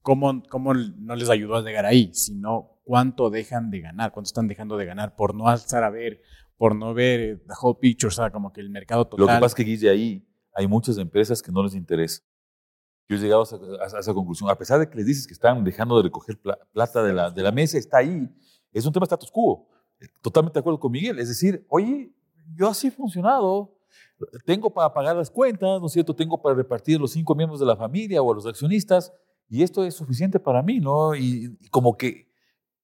cómo, 0.03 0.43
cómo 0.49 0.75
no 0.75 1.17
les 1.17 1.29
ayudó 1.29 1.57
a 1.57 1.63
llegar 1.63 1.85
ahí, 1.85 2.11
sino 2.15 2.81
cuánto 2.85 3.31
dejan 3.31 3.71
de 3.71 3.81
ganar, 3.81 4.13
cuánto 4.13 4.29
están 4.29 4.49
dejando 4.49 4.77
de 4.77 4.87
ganar 4.87 5.17
por 5.17 5.35
no 5.35 5.49
alzar 5.49 5.85
a 5.85 5.91
ver, 5.91 6.23
por 6.57 6.75
no 6.75 6.95
ver 6.95 7.21
eh, 7.21 7.37
the 7.37 7.55
whole 7.61 7.79
picture, 7.79 8.09
o 8.09 8.11
sea, 8.11 8.31
como 8.31 8.53
que 8.53 8.61
el 8.61 8.71
mercado 8.71 9.07
total. 9.07 9.27
Lo 9.27 9.33
que 9.33 9.35
pasa 9.35 9.47
es 9.47 9.55
que, 9.55 9.65
Guille, 9.65 9.91
ahí 9.91 10.27
hay 10.55 10.67
muchas 10.67 10.97
empresas 10.99 11.43
que 11.43 11.53
no 11.53 11.63
les 11.63 11.75
interesa. 11.75 12.23
Yo 13.09 13.17
he 13.17 13.19
llegado 13.19 13.41
a 13.41 13.45
esa, 13.45 13.57
a 13.97 14.01
esa 14.01 14.15
conclusión. 14.15 14.51
A 14.51 14.57
pesar 14.59 14.79
de 14.79 14.89
que 14.89 14.97
les 14.97 15.07
dices 15.07 15.27
que 15.27 15.33
están 15.33 15.65
dejando 15.65 15.97
de 15.97 16.03
recoger 16.05 16.39
pla- 16.39 16.59
plata 16.73 17.03
de 17.03 17.13
la, 17.13 17.31
de 17.31 17.43
la 17.43 17.51
mesa, 17.53 17.79
está 17.79 17.99
ahí. 17.99 18.29
Es 18.73 18.85
un 18.85 18.93
tema 18.93 19.05
status 19.05 19.31
quo. 19.31 19.67
Totalmente 20.23 20.55
de 20.55 20.61
acuerdo 20.61 20.79
con 20.79 20.93
Miguel. 20.93 21.19
Es 21.19 21.29
decir, 21.29 21.65
oye, 21.69 22.13
yo 22.55 22.69
así 22.69 22.89
he 22.89 22.91
funcionado. 22.91 23.75
Tengo 24.45 24.69
para 24.71 24.93
pagar 24.93 25.17
las 25.17 25.31
cuentas, 25.31 25.81
¿no 25.81 25.87
es 25.87 25.93
cierto? 25.93 26.15
Tengo 26.15 26.41
para 26.41 26.55
repartir 26.55 26.97
a 26.97 27.01
los 27.01 27.13
cinco 27.13 27.35
miembros 27.35 27.59
de 27.61 27.67
la 27.67 27.77
familia 27.77 28.21
o 28.21 28.31
a 28.31 28.35
los 28.35 28.47
accionistas. 28.47 29.13
Y 29.49 29.63
esto 29.63 29.83
es 29.85 29.95
suficiente 29.95 30.39
para 30.39 30.63
mí, 30.63 30.79
¿no? 30.79 31.15
Y, 31.15 31.57
y 31.61 31.69
como 31.69 31.97
que 31.97 32.29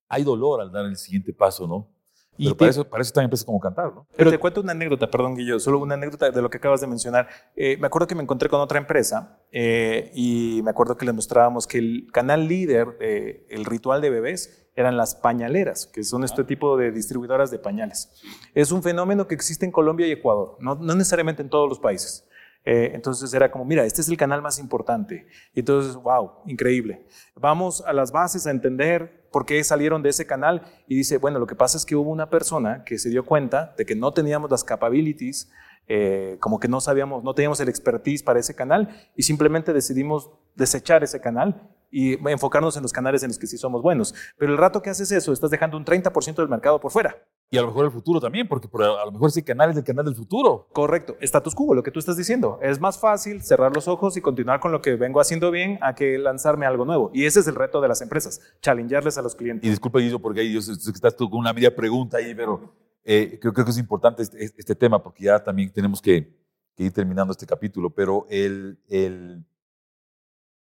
hay 0.08 0.22
dolor 0.24 0.60
al 0.62 0.72
dar 0.72 0.86
el 0.86 0.96
siguiente 0.96 1.32
paso, 1.34 1.66
¿no? 1.66 1.90
Y 2.36 2.44
Pero 2.46 2.54
te- 2.54 2.58
para 2.58 2.70
eso, 2.70 2.84
para 2.88 3.00
eso 3.02 3.08
están 3.08 3.24
empresas 3.24 3.44
como 3.44 3.60
Cantar, 3.60 3.92
¿no? 3.94 4.06
Pero 4.16 4.30
te 4.30 4.38
cuento 4.38 4.60
una 4.60 4.72
anécdota, 4.72 5.08
perdón, 5.10 5.36
Guillo, 5.36 5.60
solo 5.60 5.78
una 5.78 5.94
anécdota 5.94 6.30
de 6.30 6.42
lo 6.42 6.50
que 6.50 6.56
acabas 6.58 6.80
de 6.80 6.86
mencionar. 6.86 7.28
Eh, 7.54 7.76
me 7.78 7.86
acuerdo 7.86 8.06
que 8.08 8.14
me 8.14 8.22
encontré 8.22 8.48
con 8.48 8.60
otra 8.60 8.78
empresa 8.78 9.38
eh, 9.52 10.10
y 10.14 10.60
me 10.64 10.70
acuerdo 10.70 10.96
que 10.96 11.06
les 11.06 11.14
mostrábamos 11.14 11.66
que 11.66 11.78
el 11.78 12.08
canal 12.12 12.48
líder, 12.48 12.96
eh, 13.00 13.46
el 13.50 13.64
ritual 13.64 14.00
de 14.00 14.10
bebés, 14.10 14.68
eran 14.76 14.96
las 14.96 15.14
pañaleras, 15.14 15.86
que 15.86 16.02
son 16.02 16.24
este 16.24 16.42
tipo 16.42 16.76
de 16.76 16.90
distribuidoras 16.90 17.52
de 17.52 17.60
pañales. 17.60 18.10
Es 18.54 18.72
un 18.72 18.82
fenómeno 18.82 19.28
que 19.28 19.36
existe 19.36 19.64
en 19.64 19.70
Colombia 19.70 20.06
y 20.08 20.10
Ecuador, 20.12 20.56
no, 20.58 20.74
no 20.74 20.94
necesariamente 20.96 21.42
en 21.42 21.48
todos 21.50 21.68
los 21.68 21.78
países. 21.78 22.26
Eh, 22.64 22.92
entonces 22.94 23.32
era 23.34 23.50
como, 23.50 23.64
mira, 23.64 23.84
este 23.84 24.00
es 24.00 24.08
el 24.08 24.16
canal 24.16 24.40
más 24.40 24.58
importante. 24.58 25.26
Y 25.54 25.60
entonces, 25.60 25.94
wow, 25.96 26.32
increíble. 26.46 27.06
Vamos 27.36 27.82
a 27.86 27.92
las 27.92 28.10
bases 28.10 28.46
a 28.46 28.50
entender 28.50 29.28
por 29.30 29.44
qué 29.44 29.62
salieron 29.64 30.02
de 30.02 30.10
ese 30.10 30.26
canal 30.26 30.62
y 30.86 30.96
dice, 30.96 31.18
bueno, 31.18 31.38
lo 31.38 31.46
que 31.46 31.56
pasa 31.56 31.76
es 31.76 31.84
que 31.84 31.96
hubo 31.96 32.10
una 32.10 32.30
persona 32.30 32.84
que 32.84 32.98
se 32.98 33.10
dio 33.10 33.24
cuenta 33.24 33.74
de 33.76 33.84
que 33.84 33.94
no 33.94 34.12
teníamos 34.12 34.50
las 34.50 34.64
capabilities, 34.64 35.50
eh, 35.86 36.38
como 36.40 36.58
que 36.58 36.68
no 36.68 36.80
sabíamos, 36.80 37.22
no 37.22 37.34
teníamos 37.34 37.60
el 37.60 37.68
expertise 37.68 38.22
para 38.22 38.40
ese 38.40 38.54
canal 38.54 38.88
y 39.14 39.22
simplemente 39.22 39.72
decidimos 39.72 40.30
desechar 40.54 41.04
ese 41.04 41.20
canal 41.20 41.68
y 41.90 42.14
enfocarnos 42.28 42.76
en 42.76 42.82
los 42.82 42.92
canales 42.92 43.22
en 43.22 43.28
los 43.28 43.38
que 43.38 43.46
sí 43.46 43.58
somos 43.58 43.82
buenos. 43.82 44.14
Pero 44.38 44.52
el 44.52 44.58
rato 44.58 44.80
que 44.80 44.90
haces 44.90 45.12
eso, 45.12 45.32
estás 45.32 45.50
dejando 45.50 45.76
un 45.76 45.84
30% 45.84 46.36
del 46.36 46.48
mercado 46.48 46.80
por 46.80 46.90
fuera. 46.90 47.16
Y 47.54 47.58
a 47.58 47.60
lo 47.62 47.68
mejor 47.68 47.84
el 47.86 47.90
futuro 47.92 48.20
también, 48.20 48.48
porque 48.48 48.66
por- 48.68 48.82
a 48.82 49.04
lo 49.04 49.12
mejor 49.12 49.28
ese 49.28 49.44
canal 49.44 49.70
es 49.70 49.76
el 49.76 49.84
canal 49.84 50.04
del 50.04 50.16
futuro. 50.16 50.68
Correcto, 50.72 51.16
status 51.20 51.54
quo, 51.54 51.74
lo 51.74 51.82
que 51.82 51.90
tú 51.90 51.98
estás 52.00 52.16
diciendo. 52.16 52.58
Es 52.60 52.80
más 52.80 52.98
fácil 52.98 53.42
cerrar 53.42 53.74
los 53.74 53.86
ojos 53.88 54.16
y 54.16 54.20
continuar 54.20 54.58
con 54.60 54.72
lo 54.72 54.82
que 54.82 54.96
vengo 54.96 55.20
haciendo 55.20 55.50
bien 55.50 55.78
a 55.82 55.94
que 55.94 56.18
lanzarme 56.18 56.66
algo 56.66 56.84
nuevo. 56.84 57.10
Y 57.14 57.26
ese 57.26 57.40
es 57.40 57.46
el 57.46 57.54
reto 57.54 57.80
de 57.80 57.88
las 57.88 58.00
empresas, 58.02 58.40
challengearles 58.60 59.16
a 59.18 59.22
los 59.22 59.34
Y 59.34 59.36
clientes. 59.38 59.70
disculpa, 59.70 60.00
Guillo, 60.00 60.18
porque 60.18 60.40
ahí 60.40 60.52
yo 60.52 60.60
sé 60.60 60.74
sé 60.74 60.90
que 60.90 60.96
estás 60.96 61.16
tú 61.16 61.30
con 61.30 61.38
una 61.40 61.52
media 61.52 61.74
pregunta 61.74 62.16
ahí, 62.18 62.34
pero 62.34 62.74
eh, 63.04 63.38
creo, 63.40 63.52
creo 63.52 63.64
que 63.64 63.70
es 63.70 63.78
importante 63.78 64.22
este, 64.22 64.44
este 64.44 64.74
tema 64.74 65.02
porque 65.02 65.24
ya 65.24 65.42
también 65.42 65.70
tenemos 65.72 66.00
que, 66.02 66.36
que 66.74 66.84
ir 66.84 66.92
terminando 66.92 67.30
este 67.32 67.46
capítulo. 67.46 67.90
Pero 67.90 68.26
el, 68.30 68.78
el- 68.88 69.44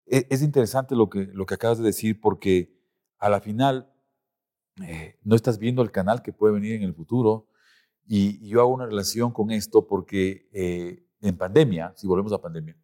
e- 0.05 0.27
es 0.29 0.41
interesante 0.43 0.95
lo 0.95 1.09
que, 1.09 1.27
lo 1.33 1.45
que 1.45 1.55
acabas 1.55 1.77
de 1.79 1.85
decir 1.85 2.19
porque 2.21 2.75
a 3.17 3.29
la 3.29 3.39
final 3.41 3.91
eh, 4.83 5.17
no 5.23 5.35
estás 5.35 5.57
viendo 5.57 5.81
el 5.81 5.91
canal 5.91 6.21
que 6.21 6.33
puede 6.33 6.53
venir 6.53 6.73
en 6.73 6.83
el 6.83 6.93
futuro. 6.93 7.47
Y, 8.07 8.47
yo 8.47 8.59
hago 8.61 8.73
una 8.73 8.85
relación 8.85 9.31
con 9.31 9.51
esto 9.51 9.87
porque 9.87 10.49
eh, 10.51 11.05
en 11.21 11.37
pandemia, 11.37 11.93
si 11.95 12.07
volvemos 12.07 12.33
a 12.33 12.41
pandemia, 12.41 12.77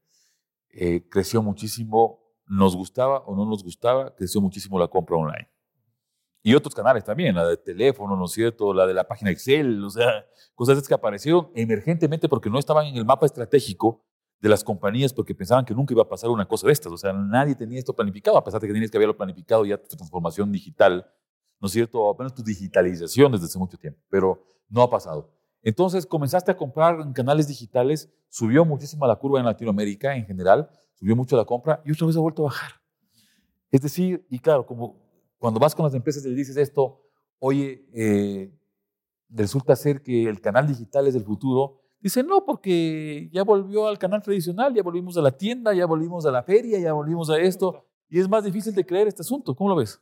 eh, 0.70 1.08
creció 1.10 1.42
muchísimo, 1.42 2.20
nos 2.48 2.76
gustaba 2.76 3.20
o 3.20 3.36
no 3.36 3.46
nos 3.46 3.64
gustaba, 3.64 4.16
creció 4.16 4.42
muchísimo 4.42 4.80
la 4.80 4.88
compra 4.88 5.18
online. 5.18 5.50
Y 6.44 6.56
otros 6.56 6.74
canales 6.74 7.04
también, 7.04 7.36
la 7.36 7.48
de 7.48 7.58
teléfono, 7.58 8.16
¿no 8.16 8.26
es 8.26 8.32
cierto? 8.32 8.74
La 8.74 8.88
de 8.88 8.96
la 8.96 9.04
página 9.04 9.30
Excel, 9.30 9.84
o 9.84 9.90
sea, 9.92 10.26
cosas 10.56 10.88
que 10.88 10.94
aparecieron 10.94 11.52
emergentemente 11.54 12.28
porque 12.28 12.50
no 12.50 12.58
estaban 12.58 12.88
en 12.88 12.96
el 12.96 13.06
mapa 13.06 13.28
estratégico 13.28 14.04
de 14.40 14.50
las 14.50 14.64
compañías 14.64 15.14
porque 15.14 15.36
pensaban 15.36 15.66
que 15.66 15.76
nunca 15.76 15.94
iba 15.94 16.02
a 16.02 16.10
pasar 16.10 16.32
una 16.32 16.48
cosa 16.48 16.66
de 16.66 16.74
estas. 16.74 16.92
O 16.92 16.98
sea, 16.98 17.14
nadie 17.14 17.54
tenía 17.54 17.78
esto 17.78 17.96
planificado, 17.96 18.38
a 18.38 18.44
pesar 18.44 18.60
de 18.60 18.68
que 18.68 18.74
tenías 18.74 18.90
que 18.90 18.98
haberlo 18.98 19.16
planificado 19.16 19.66
ya 19.66 19.78
tu 19.78 19.96
transformación 19.96 20.52
digital, 20.52 21.06
¿no 21.62 21.68
es 21.68 21.72
cierto? 21.72 22.10
Apenas 22.10 22.34
tu 22.34 22.44
digitalización 22.44 23.32
desde 23.32 23.46
hace 23.46 23.60
mucho 23.60 23.78
tiempo, 23.78 24.00
pero 24.10 24.44
no 24.68 24.82
ha 24.82 24.90
pasado. 24.90 25.30
Entonces 25.62 26.06
comenzaste 26.06 26.52
a 26.52 26.58
comprar 26.58 27.00
en 27.00 27.14
canales 27.14 27.48
digitales, 27.48 28.10
subió 28.30 28.66
muchísimo 28.66 29.06
la 29.06 29.16
curva 29.16 29.40
en 29.40 29.46
Latinoamérica 29.46 30.16
en 30.16 30.26
general, 30.26 30.70
subió 30.96 31.16
mucho 31.16 31.38
la 31.38 31.46
compra 31.46 31.82
y 31.86 31.92
otra 31.92 32.08
vez 32.08 32.18
ha 32.18 32.20
vuelto 32.20 32.42
a 32.42 32.46
bajar. 32.46 32.72
Es 33.70 33.82
decir, 33.82 34.26
y 34.30 34.40
claro, 34.40 34.66
como 34.66 35.00
cuando 35.38 35.60
vas 35.60 35.76
con 35.76 35.86
las 35.86 35.94
empresas 35.94 36.26
y 36.26 36.30
les 36.30 36.38
dices 36.38 36.58
esto, 36.58 37.00
oye, 37.40 37.86
eh, 37.94 38.52
resulta 39.30 39.76
ser 39.76 40.02
que 40.02 40.28
el 40.28 40.42
canal 40.42 40.68
digital 40.68 41.08
es 41.08 41.16
el 41.16 41.24
futuro, 41.24 41.82
Dice, 42.02 42.24
no, 42.24 42.44
porque 42.44 43.30
ya 43.32 43.44
volvió 43.44 43.88
al 43.88 44.00
canal 44.00 44.24
tradicional, 44.24 44.74
ya 44.74 44.82
volvimos 44.82 45.16
a 45.18 45.22
la 45.22 45.38
tienda, 45.38 45.72
ya 45.72 45.86
volvimos 45.86 46.26
a 46.26 46.32
la 46.32 46.42
feria, 46.42 46.80
ya 46.80 46.94
volvimos 46.94 47.30
a 47.30 47.40
esto. 47.40 47.86
Y 48.10 48.20
es 48.20 48.28
más 48.28 48.44
difícil 48.44 48.74
de 48.74 48.84
creer 48.84 49.08
este 49.08 49.22
asunto. 49.22 49.56
¿Cómo 49.56 49.70
lo 49.70 49.76
ves? 49.76 50.02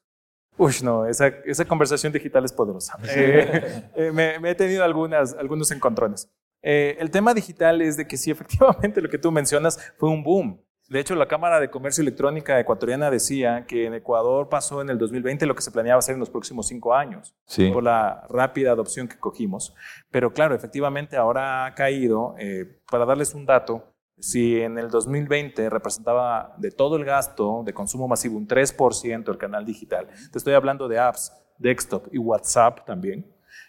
Uy, 0.60 0.74
no, 0.84 1.06
esa, 1.06 1.28
esa 1.46 1.64
conversación 1.64 2.12
digital 2.12 2.44
es 2.44 2.52
poderosa. 2.52 2.98
Eh, 3.08 3.90
eh, 3.96 4.12
me, 4.12 4.38
me, 4.40 4.52
he 4.52 4.56
tenido 4.56 4.84
algunas, 4.84 5.34
algunos 5.34 5.72
encontrones. 5.72 6.30
Eh, 6.62 6.98
el 7.00 7.10
tema 7.10 7.34
digital 7.34 7.82
es 7.82 7.96
de 7.96 8.06
que 8.06 8.18
sí, 8.18 8.30
efectivamente, 8.32 9.02
lo 9.02 9.10
que 9.10 9.18
tú 9.18 9.32
mencionas 9.32 9.94
fue 9.98 10.10
un 10.10 10.22
boom. 10.22 10.62
De 10.90 11.00
hecho, 11.00 11.14
la 11.16 11.28
Cámara 11.28 11.60
de 11.60 11.70
Comercio 11.70 12.02
Electrónica 12.02 12.60
ecuatoriana 12.60 13.12
decía 13.12 13.66
que 13.68 13.86
en 13.86 13.94
Ecuador 13.94 14.50
pasó 14.50 14.82
en 14.82 14.90
el 14.90 14.98
2020 14.98 15.46
lo 15.46 15.54
que 15.54 15.62
se 15.62 15.72
planeaba 15.72 16.00
hacer 16.00 16.16
en 16.16 16.20
los 16.20 16.32
próximos 16.32 16.68
cinco 16.68 16.96
años, 16.96 17.36
por 17.72 17.84
la 17.84 18.26
rápida 18.28 18.72
adopción 18.72 19.08
que 19.08 19.20
cogimos. 19.20 19.76
Pero 20.10 20.34
claro, 20.34 20.56
efectivamente 20.56 21.16
ahora 21.16 21.68
ha 21.68 21.76
caído. 21.76 22.34
Eh, 22.40 22.80
para 22.90 23.06
darles 23.06 23.36
un 23.36 23.46
dato, 23.46 23.94
si 24.20 24.62
en 24.62 24.78
el 24.78 24.90
2020 24.90 25.70
representaba 25.70 26.54
de 26.58 26.72
todo 26.72 26.96
el 26.96 27.06
gasto 27.06 27.64
de 27.66 27.74
consumo 27.74 28.08
masivo 28.08 28.38
un 28.38 28.48
3% 28.48 29.30
el 29.30 29.38
canal 29.38 29.66
digital, 29.66 30.08
te 30.32 30.38
estoy 30.38 30.54
hablando 30.54 30.88
de 30.88 31.00
apps, 31.00 31.32
desktop 31.58 32.08
y 32.12 32.18
WhatsApp 32.18 32.86
también, 32.86 33.26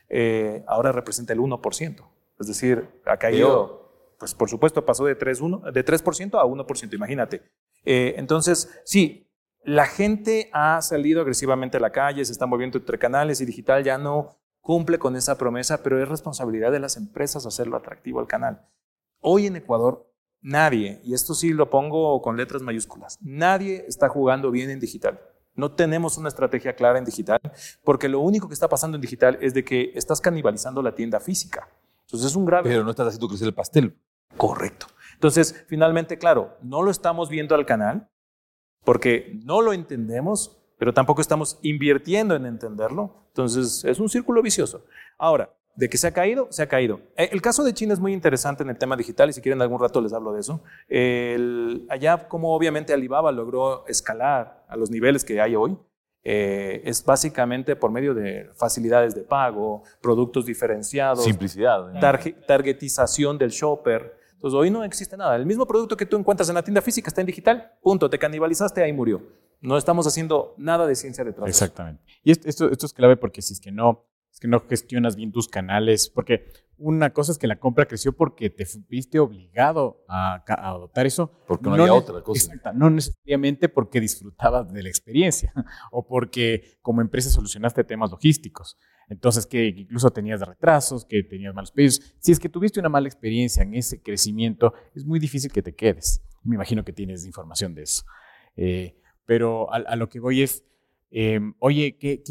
eh, 0.08 0.64
ahora 0.66 0.92
representa 0.92 1.32
el 1.32 1.40
1%. 1.40 2.04
Es 2.38 2.46
decir, 2.46 2.88
ha 3.04 3.16
caído 3.16 3.80
pues 4.20 4.34
por 4.34 4.50
supuesto 4.50 4.84
pasó 4.84 5.06
de 5.06 5.18
3%, 5.18 5.72
de 5.72 5.82
3 5.82 6.02
a 6.34 6.44
1%, 6.44 6.94
imagínate. 6.94 7.42
Eh, 7.84 8.14
entonces, 8.18 8.82
sí, 8.84 9.26
la 9.64 9.86
gente 9.86 10.50
ha 10.52 10.80
salido 10.82 11.22
agresivamente 11.22 11.78
a 11.78 11.80
la 11.80 11.90
calle, 11.90 12.24
se 12.24 12.32
está 12.32 12.44
moviendo 12.44 12.76
entre 12.76 12.98
canales 12.98 13.40
y 13.40 13.46
digital 13.46 13.82
ya 13.82 13.96
no 13.96 14.36
cumple 14.60 14.98
con 14.98 15.16
esa 15.16 15.38
promesa, 15.38 15.82
pero 15.82 16.00
es 16.02 16.08
responsabilidad 16.08 16.70
de 16.70 16.80
las 16.80 16.98
empresas 16.98 17.46
hacerlo 17.46 17.78
atractivo 17.78 18.20
al 18.20 18.26
canal. 18.26 18.68
Hoy 19.20 19.46
en 19.46 19.56
Ecuador, 19.56 20.09
nadie, 20.42 21.00
y 21.04 21.14
esto 21.14 21.34
sí 21.34 21.52
lo 21.52 21.70
pongo 21.70 22.20
con 22.22 22.36
letras 22.36 22.62
mayúsculas, 22.62 23.18
nadie 23.20 23.84
está 23.86 24.08
jugando 24.08 24.50
bien 24.50 24.70
en 24.70 24.80
digital. 24.80 25.20
No 25.54 25.72
tenemos 25.72 26.16
una 26.16 26.28
estrategia 26.28 26.74
clara 26.74 26.98
en 26.98 27.04
digital, 27.04 27.40
porque 27.84 28.08
lo 28.08 28.20
único 28.20 28.48
que 28.48 28.54
está 28.54 28.68
pasando 28.68 28.96
en 28.96 29.02
digital 29.02 29.38
es 29.40 29.52
de 29.52 29.64
que 29.64 29.92
estás 29.94 30.20
canibalizando 30.20 30.80
la 30.82 30.94
tienda 30.94 31.20
física. 31.20 31.68
Entonces 32.06 32.30
es 32.30 32.36
un 32.36 32.44
grave... 32.44 32.70
Pero 32.70 32.84
no 32.84 32.90
estás 32.90 33.08
haciendo 33.08 33.28
crecer 33.28 33.48
el 33.48 33.54
pastel. 33.54 33.96
Correcto. 34.36 34.86
Entonces, 35.14 35.64
finalmente, 35.68 36.18
claro, 36.18 36.56
no 36.62 36.82
lo 36.82 36.90
estamos 36.90 37.28
viendo 37.28 37.54
al 37.54 37.66
canal 37.66 38.08
porque 38.84 39.38
no 39.44 39.60
lo 39.60 39.72
entendemos, 39.72 40.56
pero 40.78 40.94
tampoco 40.94 41.20
estamos 41.20 41.58
invirtiendo 41.62 42.34
en 42.34 42.46
entenderlo. 42.46 43.26
Entonces, 43.28 43.84
es 43.84 44.00
un 44.00 44.08
círculo 44.08 44.40
vicioso. 44.40 44.86
Ahora, 45.18 45.54
de 45.80 45.88
que 45.88 45.96
se 45.96 46.06
ha 46.06 46.12
caído, 46.12 46.46
se 46.50 46.62
ha 46.62 46.68
caído. 46.68 47.00
Eh, 47.16 47.30
el 47.32 47.40
caso 47.40 47.64
de 47.64 47.72
China 47.72 47.94
es 47.94 48.00
muy 48.00 48.12
interesante 48.12 48.62
en 48.62 48.68
el 48.68 48.76
tema 48.76 48.96
digital 48.96 49.30
y 49.30 49.32
si 49.32 49.40
quieren 49.40 49.62
algún 49.62 49.80
rato 49.80 50.02
les 50.02 50.12
hablo 50.12 50.30
de 50.34 50.40
eso. 50.40 50.62
allá, 51.88 52.28
como 52.28 52.54
obviamente 52.54 52.92
Alibaba 52.92 53.32
logró 53.32 53.86
escalar 53.86 54.62
a 54.68 54.76
los 54.76 54.90
niveles 54.90 55.24
que 55.24 55.40
hay 55.40 55.56
hoy, 55.56 55.78
eh, 56.22 56.82
es 56.84 57.02
básicamente 57.02 57.76
por 57.76 57.90
medio 57.90 58.12
de 58.12 58.50
facilidades 58.54 59.14
de 59.14 59.22
pago, 59.22 59.82
productos 60.02 60.44
diferenciados, 60.44 61.24
simplicidad, 61.24 61.98
targetización 62.46 63.38
del 63.38 63.48
shopper. 63.48 64.18
Entonces 64.34 64.58
hoy 64.58 64.70
no 64.70 64.84
existe 64.84 65.16
nada. 65.16 65.34
El 65.34 65.46
mismo 65.46 65.66
producto 65.66 65.96
que 65.96 66.04
tú 66.04 66.18
encuentras 66.18 66.50
en 66.50 66.56
la 66.56 66.62
tienda 66.62 66.82
física 66.82 67.08
está 67.08 67.22
en 67.22 67.26
digital, 67.26 67.72
punto, 67.82 68.10
te 68.10 68.18
canibalizaste, 68.18 68.82
ahí 68.82 68.92
murió. 68.92 69.22
No 69.62 69.78
estamos 69.78 70.06
haciendo 70.06 70.54
nada 70.58 70.86
de 70.86 70.94
ciencia 70.94 71.24
detrás. 71.24 71.48
Exactamente. 71.48 72.02
Y 72.22 72.32
esto, 72.32 72.70
esto 72.70 72.84
es 72.84 72.92
clave 72.92 73.16
porque 73.16 73.40
si 73.40 73.54
es 73.54 73.60
que 73.60 73.72
no, 73.72 74.09
que 74.40 74.48
no 74.48 74.60
gestionas 74.60 75.16
bien 75.16 75.32
tus 75.32 75.48
canales, 75.48 76.08
porque 76.08 76.46
una 76.78 77.10
cosa 77.10 77.30
es 77.30 77.38
que 77.38 77.46
la 77.46 77.60
compra 77.60 77.84
creció 77.84 78.12
porque 78.14 78.48
te 78.48 78.64
fuiste 78.64 79.18
obligado 79.18 80.02
a, 80.08 80.42
adoptar 80.46 81.06
eso. 81.06 81.30
Porque 81.46 81.68
no, 81.68 81.74
había 81.74 81.92
otra 81.92 82.22
cosa. 82.22 82.54
Exacto, 82.54 82.72
no 82.72 82.88
necesariamente 82.88 83.68
porque 83.68 84.00
disfrutabas 84.00 84.72
de 84.72 84.82
la 84.82 84.88
experiencia 84.88 85.52
o 85.92 86.06
porque 86.06 86.78
como 86.80 87.02
empresa 87.02 87.28
solucionaste 87.28 87.84
temas 87.84 88.10
logísticos. 88.10 88.78
Entonces, 89.10 89.44
que 89.44 89.66
incluso 89.66 90.10
tenías 90.10 90.40
retrasos, 90.40 91.04
que 91.04 91.22
tenías 91.22 91.52
malos 91.52 91.72
pedidos. 91.72 92.00
Si 92.20 92.32
es 92.32 92.38
que 92.38 92.48
tuviste 92.48 92.80
una 92.80 92.88
mala 92.88 93.08
experiencia 93.08 93.62
en 93.62 93.74
ese 93.74 94.00
crecimiento, 94.00 94.72
es 94.94 95.04
muy 95.04 95.18
difícil 95.18 95.52
que 95.52 95.62
te 95.62 95.74
quedes. 95.74 96.22
Me 96.44 96.54
imagino 96.54 96.84
que 96.84 96.92
tienes 96.92 97.26
información 97.26 97.74
de 97.74 97.82
eso. 97.82 98.04
Eh, 98.56 98.96
pero 99.26 99.70
a, 99.72 99.96
lo 99.96 100.08
que 100.08 100.20
voy 100.20 100.42
es, 100.42 100.64
em, 101.10 101.54
oye, 101.58 101.98
qué, 101.98 102.22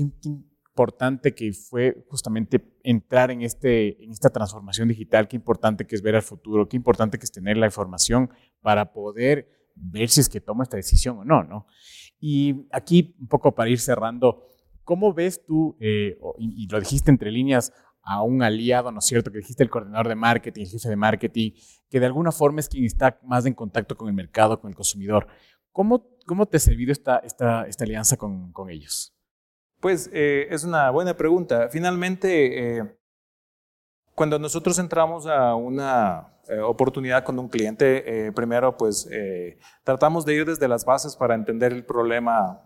importante 0.79 1.35
que 1.35 1.51
fue 1.51 2.05
justamente 2.09 2.61
entrar 2.83 3.31
en, 3.31 3.41
este, 3.41 4.01
en 4.03 4.11
esta 4.11 4.29
transformación 4.29 4.87
digital, 4.87 5.27
qué 5.27 5.35
importante 5.35 5.85
que 5.85 5.95
es 5.95 6.01
ver 6.01 6.15
al 6.15 6.21
futuro, 6.21 6.69
qué 6.69 6.77
importante 6.77 7.17
que 7.17 7.25
es 7.25 7.31
tener 7.31 7.57
la 7.57 7.65
información 7.65 8.29
para 8.61 8.93
poder 8.93 9.71
ver 9.75 10.09
si 10.09 10.21
es 10.21 10.29
que 10.29 10.39
toma 10.39 10.63
esta 10.63 10.77
decisión 10.77 11.17
o 11.19 11.25
no, 11.25 11.43
¿no? 11.43 11.67
Y 12.19 12.67
aquí, 12.71 13.15
un 13.19 13.27
poco 13.27 13.53
para 13.53 13.69
ir 13.69 13.79
cerrando, 13.79 14.49
¿Cómo 14.89 15.13
ves 15.13 15.45
tú, 15.45 15.77
eh, 15.79 16.17
y, 16.39 16.67
lo 16.67 16.79
dijiste 16.79 17.11
entre 17.11 17.29
líneas, 17.29 17.71
a 18.01 18.23
un 18.23 18.41
aliado, 18.41 18.91
¿no 18.91 18.97
es 18.97 19.05
cierto? 19.05 19.31
Que 19.31 19.37
dijiste 19.37 19.61
el 19.61 19.69
coordinador 19.69 20.07
de 20.07 20.15
marketing, 20.15 20.63
el 20.63 20.67
jefe 20.67 20.89
de 20.89 20.95
marketing, 20.95 21.51
que 21.91 21.99
de 21.99 22.07
alguna 22.07 22.31
forma 22.31 22.59
es 22.59 22.69
quien 22.69 22.85
está 22.85 23.19
más 23.23 23.45
en 23.45 23.53
contacto 23.53 23.95
con 23.95 24.07
el 24.07 24.15
mercado, 24.15 24.59
con 24.59 24.71
el 24.71 24.75
consumidor. 24.75 25.27
¿Cómo, 25.71 26.07
cómo 26.25 26.47
te 26.47 26.57
ha 26.57 26.59
servido 26.59 26.91
esta, 26.91 27.19
esta, 27.19 27.67
esta 27.67 27.83
alianza 27.83 28.17
con, 28.17 28.51
con 28.51 28.71
ellos? 28.71 29.15
Pues 29.79 30.09
eh, 30.13 30.47
es 30.49 30.63
una 30.63 30.89
buena 30.89 31.15
pregunta. 31.15 31.69
Finalmente, 31.69 32.77
eh, 32.79 32.97
cuando 34.13 34.37
nosotros 34.37 34.77
entramos 34.79 35.25
a 35.25 35.55
una 35.55 36.33
oportunidad 36.65 37.23
con 37.23 37.37
un 37.37 37.47
cliente, 37.47 38.31
primero 38.33 38.75
pues 38.75 39.07
tratamos 39.83 40.25
de 40.25 40.33
ir 40.33 40.45
desde 40.47 40.67
las 40.67 40.83
bases 40.83 41.15
para 41.15 41.35
entender 41.35 41.71
el 41.71 41.85
problema 41.85 42.63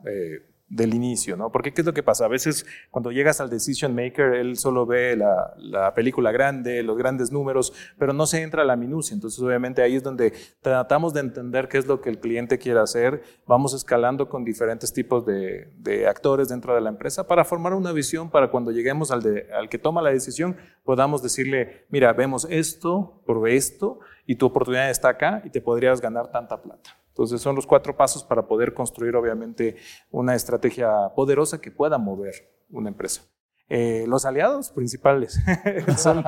del 0.74 0.94
inicio, 0.94 1.38
¿no? 1.38 1.52
Porque 1.52 1.72
¿qué 1.72 1.82
es 1.82 1.86
lo 1.86 1.94
que 1.94 2.04
pasa? 2.04 2.26
A 2.26 2.28
veces 2.28 2.66
cuando 2.90 3.12
llegas 3.12 3.40
al 3.40 3.50
decision 3.50 3.94
maker, 3.94 4.34
él 4.34 4.58
solo 4.58 4.86
ve 4.86 5.16
la, 5.16 5.54
la, 5.58 5.94
película 5.94 6.32
grande, 6.32 6.82
los 6.82 6.98
grandes 6.98 7.32
números, 7.32 7.74
pero 7.98 8.14
no 8.14 8.26
se 8.26 8.42
entra 8.42 8.64
a 8.64 8.66
la 8.66 8.76
minucia. 8.76 9.14
Entonces, 9.14 9.40
obviamente 9.40 9.82
ahí 9.82 9.96
es 9.96 10.04
donde 10.04 10.34
tratamos 10.62 11.14
de 11.14 11.20
entender 11.20 11.68
qué 11.68 11.78
es 11.78 11.86
lo 11.86 12.02
que 12.02 12.10
el 12.10 12.20
cliente 12.20 12.58
quiere 12.58 12.80
hacer. 12.80 13.22
Vamos 13.46 13.74
escalando 13.74 14.30
con 14.30 14.44
diferentes 14.44 14.92
tipos 14.92 15.26
de, 15.26 15.72
de 15.78 16.08
actores 16.08 16.50
dentro 16.50 16.74
de 16.74 16.82
la 16.82 16.90
empresa 16.90 17.28
para 17.28 17.46
formar 17.46 17.74
una 17.74 17.92
visión 17.92 18.30
para 18.30 18.50
cuando 18.50 18.72
lleguemos 18.72 19.12
al, 19.12 19.22
de, 19.22 19.48
al 19.54 19.70
que 19.70 19.78
toma 19.78 20.02
la 20.02 20.10
decisión, 20.10 20.58
podamos 20.84 21.22
decirle, 21.22 21.86
mira, 21.90 22.14
vemos 22.14 22.48
esto 22.50 23.22
por 23.26 23.48
esto 23.48 24.00
y 24.26 24.36
tu 24.36 24.48
oportunidad 24.48 24.90
está 24.90 25.10
acá 25.10 25.42
y 25.46 25.50
te 25.50 25.62
podrías 25.62 26.02
ganar 26.02 26.32
tanta 26.32 26.62
plata. 26.62 27.03
Entonces 27.14 27.42
son 27.42 27.56
los 27.56 27.68
cuatro 27.68 27.96
pasos 27.96 28.24
para 28.24 28.48
poder 28.48 28.74
construir 28.74 29.16
obviamente 29.16 29.76
una 30.10 30.34
estrategia 30.34 31.14
poderosa 31.16 31.62
que 31.62 31.70
pueda 31.70 32.00
mover 32.00 32.34
una 32.72 32.90
empresa. 32.90 33.22
Eh, 33.70 34.06
los 34.08 34.26
aliados 34.26 34.72
principales 34.72 35.40
son, 35.98 36.24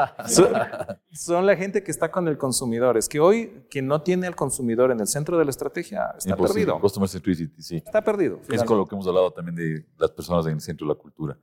son, 1.11 1.45
la 1.45 1.55
gente 1.55 1.83
que 1.83 1.89
está 1.89 2.11
con 2.11 2.27
el 2.27 2.37
consumidor. 2.37 2.97
Es 2.97 3.09
que 3.09 3.19
hoy 3.19 3.65
quien 3.69 3.87
no 3.87 4.03
tiene 4.03 4.27
al 4.27 4.35
consumidor 4.35 4.91
en 4.91 4.99
el 4.99 5.07
centro 5.07 5.39
de 5.39 5.45
la 5.45 5.49
estrategia 5.49 6.13
está 6.17 6.37
perdido. 6.37 6.79
Customer 6.79 7.09
centricity, 7.09 7.61
sí. 7.63 7.77
Está 7.77 8.03
perdido. 8.03 8.39
Es 8.47 8.63
con 8.63 8.77
lo 8.77 8.85
que 8.85 8.93
hemos 8.93 9.07
hablado 9.07 9.31
también 9.31 9.55
de 9.55 9.85
las 9.97 10.11
personas 10.11 10.45
en 10.45 10.53
el 10.53 10.61
centro 10.61 10.87
de 10.87 10.93
la 10.93 10.99
cultura. 10.99 11.37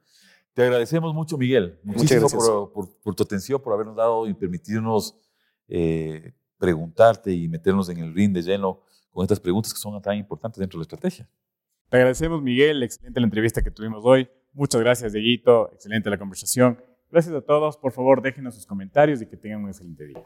Te 0.54 0.62
agradecemos 0.62 1.12
mucho, 1.14 1.36
Miguel. 1.36 1.80
Muchísimo 1.82 2.28
por, 2.28 2.72
por, 2.72 2.88
por, 3.02 3.14
tu 3.16 3.24
atención, 3.24 3.60
por 3.60 3.72
habernos 3.72 3.96
dado 3.96 4.28
y 4.28 4.34
permitirnos 4.34 5.16
eh, 5.66 6.32
preguntarte 6.58 7.32
y 7.32 7.48
meternos 7.48 7.88
en 7.88 7.98
el 7.98 8.14
ring 8.14 8.32
de 8.32 8.42
lleno 8.42 8.82
con 9.12 9.22
estas 9.22 9.40
preguntas 9.40 9.72
que 9.72 9.78
son 9.78 10.00
tan 10.00 10.16
importantes 10.16 10.58
dentro 10.58 10.78
de 10.78 10.80
la 10.80 10.84
estrategia. 10.84 11.28
Te 11.88 11.96
agradecemos, 11.98 12.42
Miguel. 12.42 12.82
Excelente 12.82 13.20
la 13.20 13.26
entrevista 13.26 13.62
que 13.62 13.70
tuvimos 13.70 14.02
hoy. 14.04 14.28
Muchas 14.52 14.80
gracias, 14.80 15.12
Dieguito. 15.12 15.70
Excelente 15.72 16.10
la 16.10 16.18
conversación. 16.18 16.82
Gracias 17.10 17.34
a 17.34 17.42
todos. 17.42 17.76
Por 17.76 17.92
favor, 17.92 18.22
déjenos 18.22 18.54
sus 18.54 18.66
comentarios 18.66 19.20
y 19.20 19.26
que 19.26 19.36
tengan 19.36 19.64
un 19.64 19.68
excelente 19.68 20.06
día. 20.06 20.22